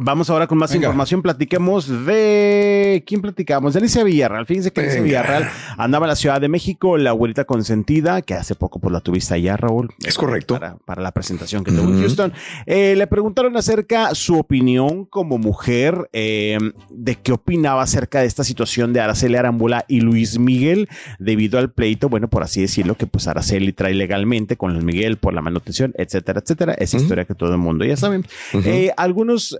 Vamos 0.00 0.30
ahora 0.30 0.46
con 0.46 0.58
más 0.58 0.70
Venga. 0.72 0.86
información. 0.86 1.22
Platiquemos 1.22 2.06
de. 2.06 3.02
¿Quién 3.06 3.20
platicamos? 3.20 3.74
De 3.74 3.80
Alicia 3.80 4.04
Villarreal. 4.04 4.46
Fíjense 4.46 4.70
que 4.70 4.80
Alicia 4.80 5.02
Venga. 5.02 5.22
Villarreal 5.22 5.50
andaba 5.76 6.06
en 6.06 6.10
la 6.10 6.16
Ciudad 6.16 6.40
de 6.40 6.48
México, 6.48 6.96
la 6.96 7.10
abuelita 7.10 7.44
consentida, 7.44 8.22
que 8.22 8.34
hace 8.34 8.54
poco 8.54 8.78
pues 8.78 8.92
la 8.92 9.00
tuviste 9.00 9.34
allá, 9.34 9.56
Raúl. 9.56 9.90
Es 10.04 10.16
correcto. 10.16 10.54
Para, 10.54 10.76
para 10.76 11.02
la 11.02 11.10
presentación 11.12 11.64
que 11.64 11.72
tuvo 11.72 11.88
en. 11.90 11.98
Houston. 12.00 12.32
Eh, 12.66 12.94
le 12.96 13.06
preguntaron 13.08 13.56
acerca 13.56 14.14
su 14.14 14.38
opinión 14.38 15.04
como 15.04 15.38
mujer, 15.38 16.08
eh, 16.12 16.58
de 16.90 17.14
qué 17.16 17.32
opinaba 17.32 17.82
acerca 17.82 18.20
de 18.20 18.26
esta 18.26 18.44
situación 18.44 18.92
de 18.92 19.00
Araceli 19.00 19.34
Arámbula 19.36 19.84
y 19.88 20.00
Luis 20.00 20.38
Miguel, 20.38 20.88
debido 21.18 21.58
al 21.58 21.72
pleito, 21.72 22.08
bueno, 22.08 22.28
por 22.28 22.44
así 22.44 22.60
decirlo, 22.60 22.94
que 22.96 23.06
pues 23.06 23.26
Araceli 23.26 23.72
trae 23.72 23.94
legalmente 23.94 24.56
con 24.56 24.72
Luis 24.74 24.84
Miguel 24.84 25.16
por 25.16 25.34
la 25.34 25.42
manutención, 25.42 25.92
etcétera, 25.96 26.40
etcétera. 26.40 26.74
Esa 26.74 26.98
historia 26.98 27.24
que 27.24 27.34
todo 27.34 27.50
el 27.52 27.58
mundo 27.58 27.84
ya 27.84 27.96
saben. 27.96 28.24
Ujú. 28.54 28.62
Eh, 28.68 28.92
algunos 28.96 29.56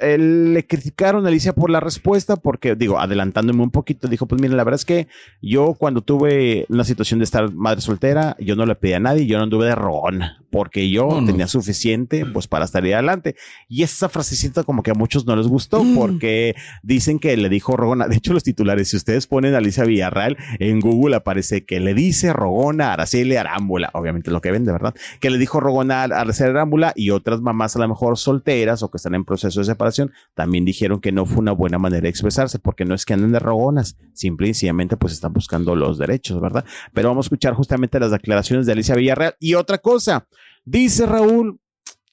le 0.53 0.67
criticaron 0.67 1.25
a 1.25 1.29
Alicia 1.29 1.53
por 1.53 1.71
la 1.71 1.81
respuesta, 1.81 2.37
porque, 2.37 2.75
digo, 2.75 2.99
adelantándome 2.99 3.63
un 3.63 3.71
poquito, 3.71 4.09
dijo: 4.09 4.27
Pues 4.27 4.41
miren, 4.41 4.57
la 4.57 4.65
verdad 4.65 4.81
es 4.81 4.85
que 4.85 5.09
yo, 5.43 5.75
cuando 5.75 6.03
tuve 6.03 6.67
una 6.69 6.85
situación 6.85 7.19
de 7.21 7.25
estar 7.25 7.53
madre 7.53 7.81
soltera, 7.81 8.37
yo 8.39 8.57
no 8.57 8.67
le 8.67 8.75
pedí 8.75 8.93
a 8.95 9.01
nadie, 9.01 9.27
yo 9.27 9.39
no 9.39 9.45
anduve 9.45 9.67
de 9.67 9.75
rogón, 9.75 10.21
porque 10.51 10.91
yo 10.91 11.09
No, 11.09 11.21
no. 11.21 11.27
tenía 11.27 11.47
suficiente, 11.47 12.25
pues, 12.27 12.47
para 12.47 12.67
salir 12.67 12.95
adelante. 12.95 13.37
Y 13.69 13.83
esa 13.83 14.09
frasecita, 14.09 14.65
como 14.65 14.83
que 14.83 14.91
a 14.91 14.95
muchos 14.95 15.27
no 15.27 15.37
les 15.37 15.47
gustó, 15.47 15.85
Mm. 15.85 15.95
porque 15.95 16.55
dicen 16.83 17.19
que 17.19 17.37
le 17.37 17.49
dijo 17.49 17.77
rogona. 17.77 18.09
De 18.09 18.17
hecho, 18.17 18.33
los 18.33 18.43
titulares, 18.45 18.89
si 18.91 18.97
ustedes 18.97 19.27
ponen 19.27 19.55
a 19.55 19.59
Alicia 19.59 19.85
Villarreal 19.85 20.37
en 20.59 20.81
Google, 20.81 21.17
aparece 21.17 21.65
que 21.65 21.81
le 21.81 21.95
dice 21.95 22.33
rogona 22.33 22.91
a 22.91 22.93
Araceli 22.95 23.37
Arámbula, 23.37 23.91
obviamente 23.95 24.31
lo 24.31 24.41
que 24.41 24.51
vende, 24.51 24.73
¿verdad? 24.73 24.95
Que 25.21 25.31
le 25.31 25.39
dijo 25.39 25.61
rogona 25.61 26.03
a 26.03 26.05
Araceli 26.05 26.51
Arámbula 26.51 26.93
y 26.97 27.11
otras 27.11 27.41
mamás, 27.41 27.77
a 27.77 27.81
lo 27.81 27.89
mejor 27.89 28.17
solteras 28.19 28.83
o 28.83 28.91
que 28.91 28.97
están 28.97 29.15
en 29.15 29.25
proceso 29.25 29.61
de 29.61 29.67
separación, 29.67 30.08
también 30.35 30.65
dijeron 30.65 31.01
que 31.01 31.13
no 31.13 31.27
fue 31.27 31.39
una 31.39 31.53
buena 31.53 31.79
manera 31.79 32.03
de 32.03 32.09
expresarse, 32.09 32.59
porque 32.59 32.85
no 32.85 32.95
es 32.95 33.05
que 33.05 33.15
anden 33.15 33.33
de 33.33 33.39
rogonas, 33.39 33.97
simple 34.15 34.49
y 34.49 34.55
sencillamente 34.55 34.97
pues 34.97 35.13
están 35.13 35.33
buscando 35.33 35.75
los 35.77 35.99
derechos, 35.99 36.41
¿verdad? 36.41 36.65
Pero 36.93 37.09
vamos 37.09 37.25
a 37.25 37.29
escuchar 37.29 37.55
justamente 37.55 37.99
las 38.01 38.11
declaraciones 38.11 38.67
de 38.67 38.73
Alicia 38.73 38.95
Villarreal. 38.95 39.35
Y 39.41 39.55
otra 39.55 39.79
cosa, 39.79 40.27
dice 40.65 41.07
Raúl 41.07 41.59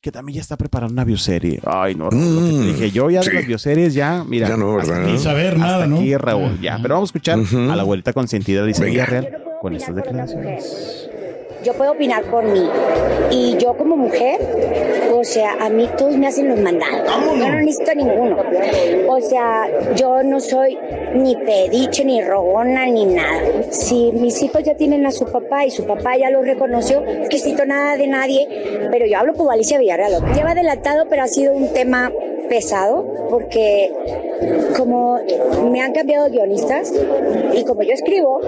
que 0.01 0.11
también 0.11 0.35
ya 0.35 0.41
está 0.41 0.55
preparando 0.55 0.93
una 0.93 1.03
bioserie. 1.03 1.59
Ay, 1.65 1.95
no, 1.95 2.11
Raúl, 2.11 2.23
lo 2.35 2.41
que 2.41 2.47
te 2.47 2.53
Mm, 2.53 2.65
dije, 2.67 2.91
yo 2.91 3.09
ya 3.09 3.21
de 3.21 3.33
las 3.33 3.47
bioseries 3.47 3.93
ya, 3.95 4.23
mira. 4.23 4.47
Ya 4.49 4.55
no, 4.55 4.77
hasta 4.77 4.91
¿verdad? 4.91 5.03
aquí, 5.07 5.13
Ni 5.13 5.17
saber 5.19 5.47
hasta 5.53 5.57
nada, 5.65 5.87
¿no? 5.87 5.95
aquí, 5.97 6.15
Raúl, 6.15 6.61
ya. 6.61 6.77
Pero 6.79 6.93
vamos 6.93 7.07
a 7.07 7.09
escuchar 7.09 7.39
a 7.39 7.75
la 7.75 7.81
abuelita 7.81 8.13
consentida 8.13 8.59
de 8.59 8.65
Alicia 8.65 8.85
Venga. 8.85 8.91
Villarreal 9.05 9.43
con 9.61 9.73
estas 9.75 9.95
declaraciones. 9.95 11.09
Yo 11.65 11.73
puedo 11.73 11.93
opinar 11.93 12.23
por 12.25 12.43
mí. 12.43 12.69
Y 13.31 13.57
yo 13.57 13.75
como 13.75 13.97
mujer, 13.97 14.39
o 15.11 15.23
sea, 15.23 15.53
a 15.59 15.67
mí 15.67 15.89
todos 15.97 16.15
me 16.15 16.27
hacen 16.27 16.47
los 16.47 16.59
mandados. 16.59 17.09
Yo 17.39 17.49
no 17.49 17.59
necesito 17.59 17.89
a 17.89 17.95
ninguno. 17.95 18.37
O 19.07 19.19
sea, 19.19 19.67
yo 19.95 20.21
no 20.21 20.39
soy 20.39 20.77
ni 21.15 21.35
pediche, 21.35 22.05
ni 22.05 22.21
rogona, 22.21 22.85
ni 22.85 23.05
nada. 23.05 23.41
Si 23.71 24.11
mis 24.11 24.43
hijos 24.43 24.61
ya 24.61 24.75
tienen 24.75 25.07
a 25.07 25.11
su 25.11 25.25
papá 25.25 25.65
y 25.65 25.71
su 25.71 25.87
papá 25.87 26.15
ya 26.17 26.29
lo 26.29 26.43
reconoció, 26.43 27.03
que 27.03 27.17
necesito 27.17 27.65
nada 27.65 27.97
de 27.97 28.05
nadie. 28.05 28.47
Pero 28.91 29.07
yo 29.07 29.17
hablo 29.17 29.33
como 29.33 29.49
Alicia 29.49 29.79
Villarreal. 29.79 30.23
Lleva 30.35 30.51
adelantado, 30.51 31.07
pero 31.09 31.23
ha 31.23 31.27
sido 31.27 31.51
un 31.51 31.73
tema 31.73 32.11
pesado 32.47 33.05
porque 33.29 33.91
como 34.77 35.19
me 35.71 35.81
han 35.81 35.93
cambiado 35.93 36.29
guionistas 36.29 36.93
y 37.53 37.63
como 37.63 37.83
yo 37.83 37.93
escribo, 37.93 38.41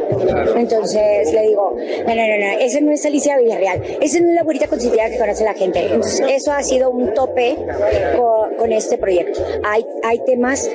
entonces 0.55 1.31
le 1.33 1.47
digo, 1.47 1.75
no, 1.75 2.15
no, 2.15 2.27
no, 2.27 2.37
no, 2.37 2.59
esa 2.59 2.79
no 2.81 2.91
es 2.91 3.05
Alicia 3.05 3.37
Villarreal, 3.37 3.81
esa 4.01 4.19
no 4.19 4.29
es 4.29 4.35
la 4.35 4.41
abuelita 4.41 4.67
consentida 4.67 5.09
que 5.09 5.17
conoce 5.17 5.43
la 5.43 5.53
gente. 5.53 5.79
Entonces 5.79 6.25
eso 6.29 6.51
ha 6.51 6.63
sido 6.63 6.89
un 6.89 7.13
tope 7.13 7.57
con, 8.15 8.55
con 8.55 8.73
este 8.73 8.97
proyecto. 8.97 9.41
Hay, 9.63 9.85
hay 10.03 10.19
temas 10.25 10.69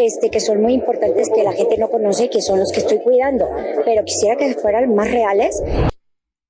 este, 0.00 0.30
que 0.30 0.40
son 0.40 0.60
muy 0.60 0.72
importantes 0.72 1.28
que 1.30 1.42
la 1.42 1.52
gente 1.52 1.76
no 1.78 1.90
conoce, 1.90 2.30
que 2.30 2.40
son 2.40 2.58
los 2.58 2.72
que 2.72 2.80
estoy 2.80 2.98
cuidando, 2.98 3.46
pero 3.84 4.04
quisiera 4.04 4.36
que 4.36 4.54
fueran 4.54 4.94
más 4.94 5.10
reales 5.10 5.62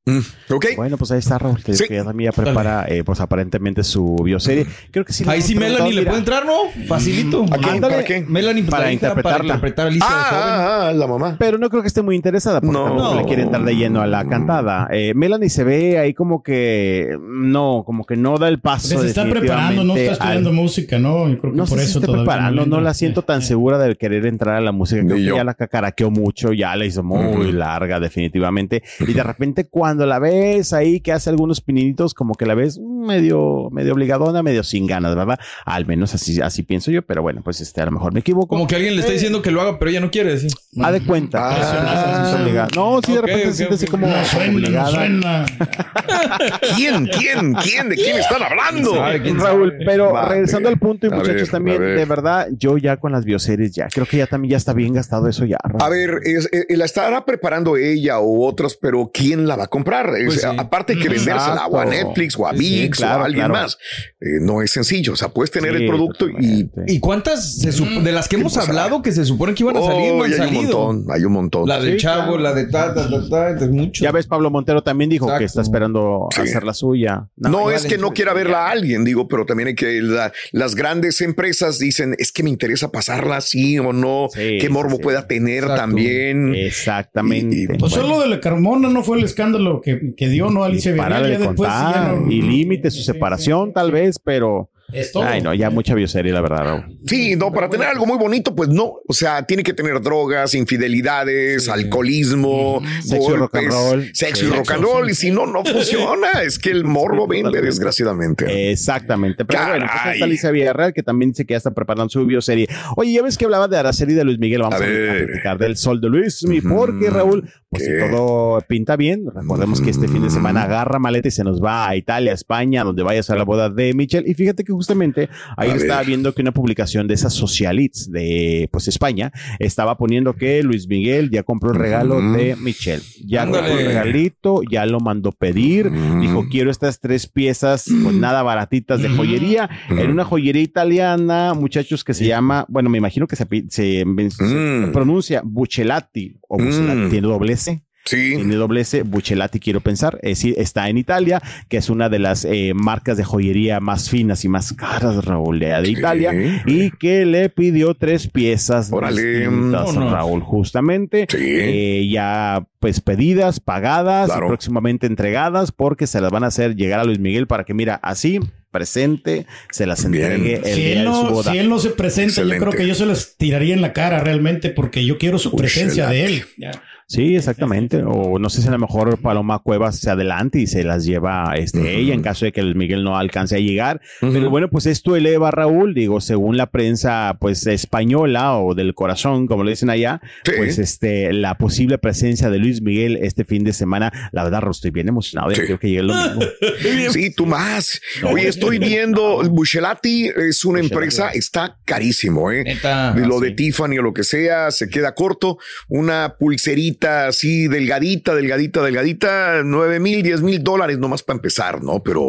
Mm, 0.06 0.20
ok. 0.50 0.66
Bueno, 0.76 0.96
pues 0.96 1.10
ahí 1.12 1.18
está 1.18 1.38
Raúl, 1.38 1.62
que, 1.62 1.74
Sí. 1.74 1.84
que 1.88 1.94
ya 1.96 2.04
también 2.04 2.30
ya 2.32 2.42
prepara, 2.42 2.84
eh, 2.88 3.02
pues 3.04 3.20
aparentemente 3.20 3.82
su 3.84 4.16
bioserie. 4.22 4.66
Creo 4.90 5.04
que 5.04 5.12
sí. 5.12 5.24
Ahí 5.26 5.42
sí 5.42 5.54
Melanie 5.54 5.92
le 5.92 6.02
puede 6.04 6.18
entrar, 6.18 6.44
¿no? 6.46 6.54
Facilito. 6.86 7.44
¿A 7.50 7.56
quién? 7.58 7.74
Ándale. 7.76 7.94
¿Para 7.94 8.04
qué? 8.04 8.24
Melanie 8.26 8.62
pues, 8.62 8.70
Para 8.70 8.92
interpretarla. 8.92 9.44
interpretar 9.54 9.86
a 9.86 9.88
Alicia 9.88 10.06
de 10.08 10.14
joven. 10.14 10.42
Ah, 10.44 10.88
ah, 10.88 10.92
la 10.92 11.06
mamá. 11.06 11.36
Pero 11.38 11.58
no 11.58 11.68
creo 11.70 11.82
que 11.82 11.88
esté 11.88 12.02
muy 12.02 12.16
interesada 12.16 12.60
porque 12.60 12.72
No. 12.72 12.94
No. 12.94 13.14
le 13.16 13.24
quiere 13.24 13.42
entrar 13.42 13.64
de 13.64 13.74
lleno 13.76 14.00
a 14.00 14.06
la 14.06 14.24
cantada. 14.26 14.88
Eh, 14.92 15.12
Melanie 15.14 15.48
se 15.50 15.64
ve 15.64 15.98
ahí 15.98 16.14
como 16.14 16.42
que 16.42 17.16
no, 17.20 17.82
como 17.86 18.04
que 18.04 18.16
no 18.16 18.38
da 18.38 18.48
el 18.48 18.60
paso. 18.60 18.98
Se 19.00 19.06
está 19.06 19.28
preparando, 19.28 19.84
no 19.84 19.96
está 19.96 20.12
estudiando 20.12 20.50
al- 20.50 20.54
música, 20.56 20.98
¿no? 20.98 21.28
Yo 21.28 21.38
creo 21.38 21.52
que 21.52 21.56
No 21.58 21.64
por 21.66 21.78
sé 21.78 21.84
si 21.84 21.90
eso 21.90 22.00
todavía 22.00 22.24
preparando, 22.24 22.62
no, 22.62 22.76
entra. 22.76 22.80
la 22.80 22.94
siento 22.94 23.22
tan 23.22 23.42
segura 23.42 23.78
de 23.78 23.94
querer 23.96 24.26
entrar 24.26 24.56
a 24.56 24.60
la 24.60 24.72
música. 24.72 25.02
Creo 25.04 25.16
que 25.16 25.24
ya 25.24 25.44
la 25.44 25.54
cacaraqueó 25.54 26.10
mucho, 26.10 26.52
ya 26.52 26.74
la 26.76 26.84
hizo 26.84 27.02
muy 27.02 27.52
larga, 27.52 28.00
definitivamente. 28.00 28.82
Y 29.00 29.12
de 29.12 29.22
repente, 29.24 29.66
cuando 29.68 30.06
la 30.06 30.18
ves 30.34 30.72
ahí 30.72 31.00
que 31.00 31.12
hace 31.12 31.30
algunos 31.30 31.60
pinitos, 31.60 32.14
como 32.14 32.34
que 32.34 32.46
la 32.46 32.54
ves 32.54 32.78
medio, 32.78 33.68
medio 33.70 33.92
obligadona, 33.94 34.42
medio 34.42 34.62
sin 34.62 34.86
ganas, 34.86 35.14
¿verdad? 35.14 35.38
Al 35.64 35.86
menos 35.86 36.14
así, 36.14 36.40
así 36.40 36.62
pienso 36.62 36.90
yo, 36.90 37.02
pero 37.02 37.22
bueno, 37.22 37.42
pues 37.42 37.60
este, 37.60 37.80
a 37.80 37.86
lo 37.86 37.92
mejor 37.92 38.12
me 38.12 38.20
equivoco. 38.20 38.48
Como 38.48 38.66
que 38.66 38.76
alguien 38.76 38.94
le 38.94 39.00
está 39.00 39.12
diciendo 39.12 39.42
que 39.42 39.50
lo 39.50 39.60
haga, 39.60 39.78
pero 39.78 39.90
ella 39.90 40.00
no 40.00 40.10
quiere 40.10 40.32
decir. 40.32 40.50
Ha 40.82 40.90
de 40.92 41.04
cuenta. 41.04 41.38
Ah. 41.42 42.38
Obligada. 42.42 42.68
no, 42.74 43.00
sí, 43.04 43.12
de 43.12 43.20
repente 43.20 43.44
ok, 43.44 43.50
se 43.50 43.56
siente 43.56 43.74
así 43.76 43.86
como 43.86 44.06
No 44.06 44.24
suena, 44.24 44.46
no 44.46 44.52
obligada. 44.58 44.90
suena. 44.90 45.46
¿Quién? 46.76 47.06
¿Quién? 47.06 47.54
¿Quién? 47.54 47.88
¿De 47.88 47.96
quién 47.96 48.16
están 48.18 48.42
hablando? 48.42 48.94
Sabe 48.94 49.22
quién 49.22 49.38
Raúl, 49.38 49.70
sabe. 49.72 49.84
pero 49.84 50.12
Va, 50.12 50.28
regresando 50.28 50.68
al 50.68 50.78
punto 50.78 51.06
y 51.06 51.10
muchachos 51.10 51.34
ver, 51.42 51.48
también, 51.50 51.80
de 51.80 52.04
verdad, 52.04 52.48
yo 52.56 52.76
ya 52.78 52.96
con 52.96 53.12
las 53.12 53.24
bioseries 53.24 53.72
ya, 53.72 53.88
creo 53.88 54.06
que 54.06 54.16
ya 54.18 54.26
también 54.26 54.52
ya 54.52 54.56
está 54.56 54.72
bien 54.72 54.92
gastado 54.94 55.28
eso 55.28 55.44
ya. 55.44 55.58
Raúl. 55.62 55.82
A 55.82 55.88
ver, 55.88 56.20
es- 56.24 56.48
eh, 56.52 56.66
la 56.76 56.84
estará 56.84 57.24
preparando 57.24 57.76
ella 57.76 58.18
o 58.18 58.46
otros, 58.46 58.76
pero 58.80 59.10
¿quién 59.12 59.46
la 59.46 59.56
va 59.56 59.64
a 59.64 59.68
comprar? 59.68 60.14
Es- 60.24 60.40
Pues 60.40 60.40
sí. 60.40 60.46
Aparte 60.58 60.96
que 60.96 61.08
vendérsela 61.08 61.66
o 61.68 61.78
a. 61.78 61.84
Netflix 61.84 62.36
o 62.38 62.46
a 62.46 62.52
Sí, 62.52 62.58
VIX 62.58 62.98
claro, 62.98 63.20
o 63.20 63.22
a 63.22 63.26
alguien 63.26 63.46
claro. 63.46 63.62
más. 63.64 63.78
Eh, 64.20 64.26
no 64.40 64.62
es 64.62 64.70
sencillo. 64.70 65.12
O 65.12 65.16
sea, 65.16 65.28
puedes 65.28 65.50
tener 65.50 65.76
Sí, 65.76 65.82
el 65.82 65.88
producto 65.88 66.28
y. 66.28 66.70
¿Y 66.86 67.00
cuántas 67.00 67.58
se 67.60 67.70
sup- 67.70 68.02
de 68.02 68.12
las 68.12 68.28
que 68.28 68.36
hemos 68.36 68.56
hablado 68.56 69.02
que 69.02 69.12
se 69.12 69.24
supone 69.24 69.54
que 69.54 69.62
iban 69.62 69.76
a 69.76 69.82
salir 69.82 70.12
no 70.14 70.24
han 70.24 70.30
y 70.30 70.34
hay 70.34 70.40
un 70.48 70.54
montón, 70.54 71.06
hay 71.10 71.24
un 71.24 71.32
montón. 71.32 71.68
La 71.68 71.80
Sí, 71.82 71.96
chavo, 71.96 72.22
claro. 72.36 72.38
la 72.38 72.54
de 72.54 72.66
ta, 72.66 72.94
ta, 72.94 73.08
ta, 73.08 73.28
ta, 73.28 73.54
de 73.54 73.68
muchos. 73.68 74.02
Ya 74.02 74.12
ves, 74.12 74.26
Pablo 74.26 74.50
Montero 74.50 74.82
también 74.82 75.10
dijo 75.10 75.24
Exacto. 75.26 75.38
que 75.40 75.44
está 75.44 75.60
esperando 75.62 76.28
Sí. 76.34 76.40
hacer 76.42 76.64
la 76.64 76.74
suya. 76.74 77.28
No, 77.36 77.70
es 77.70 77.84
que 77.86 77.98
no 77.98 78.12
quiera 78.12 78.32
verla 78.32 78.66
a 78.66 78.70
alguien, 78.70 79.04
digo, 79.04 79.28
pero 79.28 79.44
también 79.46 79.68
hay 79.68 79.74
que 79.74 80.00
la- 80.02 80.32
las 80.52 80.74
grandes 80.74 81.20
empresas 81.20 81.78
dicen 81.78 82.14
es 82.18 82.32
que 82.32 82.42
me 82.42 82.50
interesa 82.50 82.90
pasarla 82.90 83.36
así 83.36 83.78
o 83.78 83.92
no, 83.92 84.28
Sí, 84.32 84.58
qué 84.60 84.68
morbo 84.68 84.96
sí, 84.96 85.02
pueda 85.02 85.26
tener 85.26 85.64
Exacto. 85.64 85.76
también. 85.82 86.54
Exactamente. 86.54 87.56
Y- 87.56 87.64
y- 87.64 87.78
Pues 87.78 87.92
solo 87.92 88.20
de 88.20 88.28
la 88.28 88.40
Carmona 88.40 88.88
no 88.88 89.02
fue 89.02 89.18
el 89.18 89.24
escándalo 89.24 89.80
que, 89.80 90.13
que 90.16 90.28
dio, 90.28 90.50
¿no? 90.50 90.64
Alicia 90.64 90.90
y 90.90 90.94
Villarreal. 90.94 91.22
para 91.22 91.32
Ya 91.32 91.38
de 91.38 91.46
después 91.46 91.70
contar 91.70 91.94
ya 91.94 92.12
no- 92.20 92.30
y 92.30 92.42
límite 92.42 92.90
su 92.90 93.02
separación 93.02 93.72
tal 93.72 93.90
vez, 93.92 94.18
pero 94.22 94.70
Es 94.94 95.12
todo. 95.12 95.24
ay 95.24 95.40
no, 95.42 95.52
ya 95.54 95.70
mucha 95.70 95.94
bioserie 95.94 96.32
la 96.32 96.40
verdad. 96.40 96.64
Raúl. 96.64 96.98
Sí, 97.06 97.36
no, 97.36 97.52
para 97.52 97.68
tener 97.68 97.88
algo 97.88 98.06
muy 98.06 98.16
bonito, 98.18 98.54
pues 98.54 98.68
no. 98.68 98.94
O 99.06 99.12
sea, 99.12 99.44
tiene 99.44 99.62
que 99.62 99.72
tener 99.74 100.00
drogas, 100.00 100.54
infidelidades, 100.54 101.68
alcoholismo, 101.68 102.82
Sexo 103.02 103.34
y 103.34 103.36
rock 103.36 103.56
and 103.56 103.68
roll. 103.70 104.10
Sexo 104.14 104.44
y 104.44 104.48
Sí. 104.48 104.54
rock 104.54 104.70
and 104.70 104.82
roll. 104.82 105.10
Y 105.10 105.14
si 105.14 105.30
no, 105.30 105.46
no 105.46 105.64
funciona. 105.64 106.28
Es 106.44 106.58
que 106.58 106.70
el 106.70 106.84
morbo 106.84 107.26
vende, 107.26 107.60
desgraciadamente. 107.60 108.70
Exactamente. 108.70 109.44
Pero 109.44 109.66
bueno, 109.68 109.86
pues 109.86 109.98
Caray. 109.98 110.14
está 110.14 110.24
Alicia 110.24 110.50
Villarreal, 110.50 110.92
que 110.92 111.02
también 111.02 111.30
dice 111.30 111.44
que 111.44 111.52
ya 111.54 111.58
está 111.58 111.72
preparando 111.72 112.08
su 112.08 112.24
bioserie. 112.24 112.68
Oye, 112.96 113.12
ya 113.12 113.22
ves 113.22 113.36
que 113.38 113.44
hablaba 113.44 113.68
de 113.68 113.76
Araceli 113.78 114.14
de 114.14 114.24
Luis 114.24 114.38
Miguel. 114.38 114.62
Vamos 114.62 114.80
A 114.80 114.84
a, 114.84 114.86
a 114.86 115.24
platicar 115.26 115.58
del 115.58 115.76
sol 115.76 116.00
de 116.00 116.08
Luis, 116.08 116.44
mi, 116.44 116.58
Ujú. 116.58 116.68
porque 116.68 117.10
Raúl, 117.10 117.50
pues 117.70 117.84
si 117.84 117.90
todo 118.10 118.60
pinta 118.68 118.96
bien, 118.96 119.24
recordemos 119.34 119.80
que 119.80 119.90
este 119.90 120.08
fin 120.08 120.22
de 120.22 120.30
semana 120.30 120.62
agarra 120.64 120.98
maleta 120.98 121.28
y 121.28 121.30
se 121.30 121.44
nos 121.44 121.62
va 121.62 121.88
a 121.88 121.96
Italia, 121.96 122.32
España, 122.32 122.84
donde 122.84 123.02
vaya 123.02 123.20
a 123.20 123.22
ser 123.22 123.36
la 123.38 123.44
boda 123.44 123.68
de 123.70 123.92
Michelle. 123.94 124.28
Y 124.30 124.34
fíjate 124.34 124.64
que 124.64 124.72
justamente 124.84 125.28
ahí 125.56 125.70
A 125.70 125.74
estaba 125.76 125.98
ver. 126.00 126.06
viendo 126.08 126.34
que 126.34 126.42
una 126.42 126.52
publicación 126.52 127.06
de 127.08 127.14
esas 127.14 127.32
socialites 127.32 128.10
de 128.10 128.68
pues 128.70 128.86
España 128.88 129.32
estaba 129.58 129.96
poniendo 129.96 130.34
que 130.34 130.62
Luis 130.62 130.86
Miguel 130.88 131.30
ya 131.30 131.42
compró 131.42 131.72
el 131.72 131.78
regalo 131.78 132.20
de 132.32 132.54
Michelle. 132.56 133.02
Ya 133.24 133.42
Ándale. 133.42 133.68
compró 133.68 133.80
el 133.80 133.86
regalito, 133.86 134.60
ya 134.70 134.84
lo 134.86 135.00
mandó 135.00 135.32
pedir. 135.32 135.90
Mm. 135.90 136.20
Dijo, 136.20 136.46
quiero 136.50 136.70
estas 136.70 137.00
tres 137.00 137.26
piezas, 137.26 137.84
pues 138.02 138.14
nada 138.14 138.42
baratitas 138.42 139.00
de 139.00 139.08
joyería, 139.08 139.68
en 139.88 140.10
una 140.10 140.24
joyería 140.24 140.62
italiana, 140.62 141.54
muchachos, 141.54 142.04
que 142.04 142.12
se 142.14 142.26
llama, 142.26 142.66
bueno, 142.68 142.90
me 142.90 142.98
imagino 142.98 143.26
que 143.26 143.36
se, 143.36 143.46
pi- 143.46 143.66
se- 143.70 144.04
se 144.30 144.44
Mm. 144.44 144.92
pronuncia 144.92 145.42
Buccelati 145.44 146.36
o 146.48 146.58
Buccelati, 146.58 147.00
Mm. 147.00 147.10
tiene 147.10 147.26
doble 147.28 147.56
C. 147.56 147.82
Sí. 148.04 148.34
Tiene 148.36 148.54
doble 148.56 148.82
S, 148.82 149.02
Buccelati, 149.02 149.58
quiero 149.60 149.80
pensar. 149.80 150.18
Es 150.22 150.38
decir, 150.38 150.54
está 150.58 150.88
en 150.90 150.98
Italia, 150.98 151.40
que 151.68 151.78
es 151.78 151.88
una 151.88 152.08
de 152.08 152.18
las 152.18 152.44
eh, 152.44 152.72
marcas 152.74 153.16
de 153.16 153.24
joyería 153.24 153.80
más 153.80 154.10
finas 154.10 154.44
y 154.44 154.48
más 154.48 154.72
caras, 154.74 155.24
Raúl, 155.24 155.58
de 155.58 155.74
Sí. 155.84 155.92
Italia, 155.92 156.62
y 156.66 156.90
que 156.90 157.24
le 157.24 157.48
pidió 157.48 157.94
tres 157.94 158.28
piezas 158.28 158.92
Órale. 158.92 159.22
distintas, 159.22 159.94
No, 159.94 160.00
no. 160.00 160.10
Raúl, 160.10 160.42
justamente. 160.42 161.26
Sí. 161.30 161.38
Eh, 161.40 162.08
ya 162.10 162.66
pues 162.78 163.00
pedidas, 163.00 163.60
pagadas, 163.60 164.26
Claro. 164.26 164.46
y 164.46 164.48
próximamente 164.48 165.06
entregadas, 165.06 165.72
porque 165.72 166.06
se 166.06 166.20
las 166.20 166.30
van 166.30 166.44
a 166.44 166.48
hacer 166.48 166.76
llegar 166.76 167.00
a 167.00 167.04
Luis 167.04 167.18
Miguel 167.18 167.46
para 167.46 167.64
que, 167.64 167.72
mira, 167.72 167.94
así, 168.02 168.38
presente, 168.70 169.46
se 169.70 169.86
las 169.86 170.06
Bien. 170.10 170.24
entregue 170.32 170.56
el 170.56 170.64
Si 170.64 170.80
día 170.82 170.92
él, 170.92 170.98
de 170.98 171.04
su 171.04 171.10
no, 171.24 171.30
boda. 171.30 171.52
si 171.52 171.58
él 171.58 171.68
no 171.70 171.78
se 171.78 171.90
presenta, 171.90 172.28
Excelente. 172.32 172.56
yo 172.64 172.70
creo 172.70 172.78
que 172.82 172.86
yo 172.88 172.94
se 172.94 173.06
los 173.06 173.36
tiraría 173.38 173.72
en 173.72 173.80
la 173.80 173.92
cara 173.94 174.20
realmente 174.20 174.68
porque 174.68 175.06
yo 175.06 175.16
quiero 175.16 175.38
su 175.38 175.54
presencia 175.56 176.08
de 176.08 176.24
él. 176.26 176.42
Ya. 176.58 176.72
Sí, 177.06 177.36
exactamente. 177.36 178.02
O 178.04 178.38
no 178.38 178.48
sé 178.48 178.62
si 178.62 178.68
a 178.68 178.70
lo 178.70 178.78
mejor 178.78 179.18
Paloma 179.20 179.58
Cuevas 179.58 179.98
se 179.98 180.10
adelante 180.10 180.58
y 180.58 180.66
se 180.66 180.84
las 180.84 181.04
lleva 181.04 181.52
este, 181.56 181.78
Ujú. 181.78 181.86
ella 181.88 182.14
en 182.14 182.22
caso 182.22 182.44
de 182.46 182.52
que 182.52 182.60
el 182.60 182.74
Miguel 182.74 183.04
no 183.04 183.16
alcance 183.16 183.56
a 183.56 183.58
llegar. 183.58 184.00
Ujú. 184.22 184.32
Pero 184.32 184.50
bueno, 184.50 184.68
pues 184.70 184.86
esto 184.86 185.14
eleva, 185.14 185.50
Raúl, 185.50 185.94
digo, 185.94 186.20
según 186.20 186.56
la 186.56 186.70
prensa 186.70 187.36
pues 187.40 187.66
española 187.66 188.56
o 188.58 188.74
del 188.74 188.94
corazón, 188.94 189.46
como 189.46 189.64
le 189.64 189.72
dicen 189.72 189.90
allá, 189.90 190.20
Sí. 190.44 190.52
pues 190.56 190.78
este, 190.78 191.32
la 191.32 191.58
posible 191.58 191.98
presencia 191.98 192.48
de 192.50 192.58
Luis 192.58 192.80
Miguel 192.80 193.18
este 193.20 193.44
fin 193.44 193.64
de 193.64 193.72
semana, 193.72 194.30
la 194.32 194.42
verdad, 194.44 194.62
Ro, 194.62 194.70
estoy 194.70 194.90
bien 194.90 195.08
emocionado. 195.08 195.50
Sí. 195.54 195.60
quiero 195.60 195.78
que 195.78 195.88
llegue 195.88 196.00
el 196.00 196.06
domingo. 196.08 196.40
Sí, 197.12 197.32
tú 197.34 197.46
más. 197.46 198.00
Oye, 198.24 198.48
estoy 198.48 198.78
viendo, 198.78 199.42
Buchelati 199.50 200.28
es 200.28 200.64
una 200.64 200.78
Buchelati. 200.80 200.94
empresa, 200.94 201.28
está 201.30 201.76
carísimo, 201.84 202.50
¿eh? 202.50 202.64
Neta. 202.64 203.12
De 203.12 203.26
lo 203.26 203.38
Ah, 203.38 203.40
de. 203.40 203.50
Tiffany 203.52 203.98
o 203.98 204.02
lo 204.02 204.12
que 204.14 204.24
sea, 204.24 204.70
se 204.70 204.88
queda 204.88 205.14
corto. 205.14 205.58
Una 205.88 206.36
pulserita 206.38 206.93
así 207.02 207.68
delgadita, 207.68 208.34
delgadita, 208.34 208.82
delgadita, 208.82 209.62
nueve 209.64 210.00
mil, 210.00 210.22
diez 210.22 210.40
mil 210.42 210.62
dólares 210.62 210.98
nomás 210.98 211.22
para 211.22 211.36
empezar, 211.36 211.82
¿no? 211.82 212.02
Pero 212.02 212.28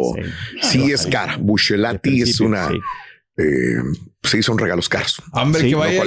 sí, 0.62 0.80
Sí. 0.84 0.92
es 0.92 1.06
cara. 1.06 1.36
Buchelati 1.38 2.22
es 2.22 2.40
una, 2.40 2.68
sí. 2.68 2.74
eh, 3.38 3.76
sí, 4.22 4.42
son 4.42 4.58
regalos 4.58 4.88
caros. 4.88 5.22
Hombre, 5.32 5.62
Sí, 5.62 5.68
que 5.68 5.74
vaya 5.74 6.02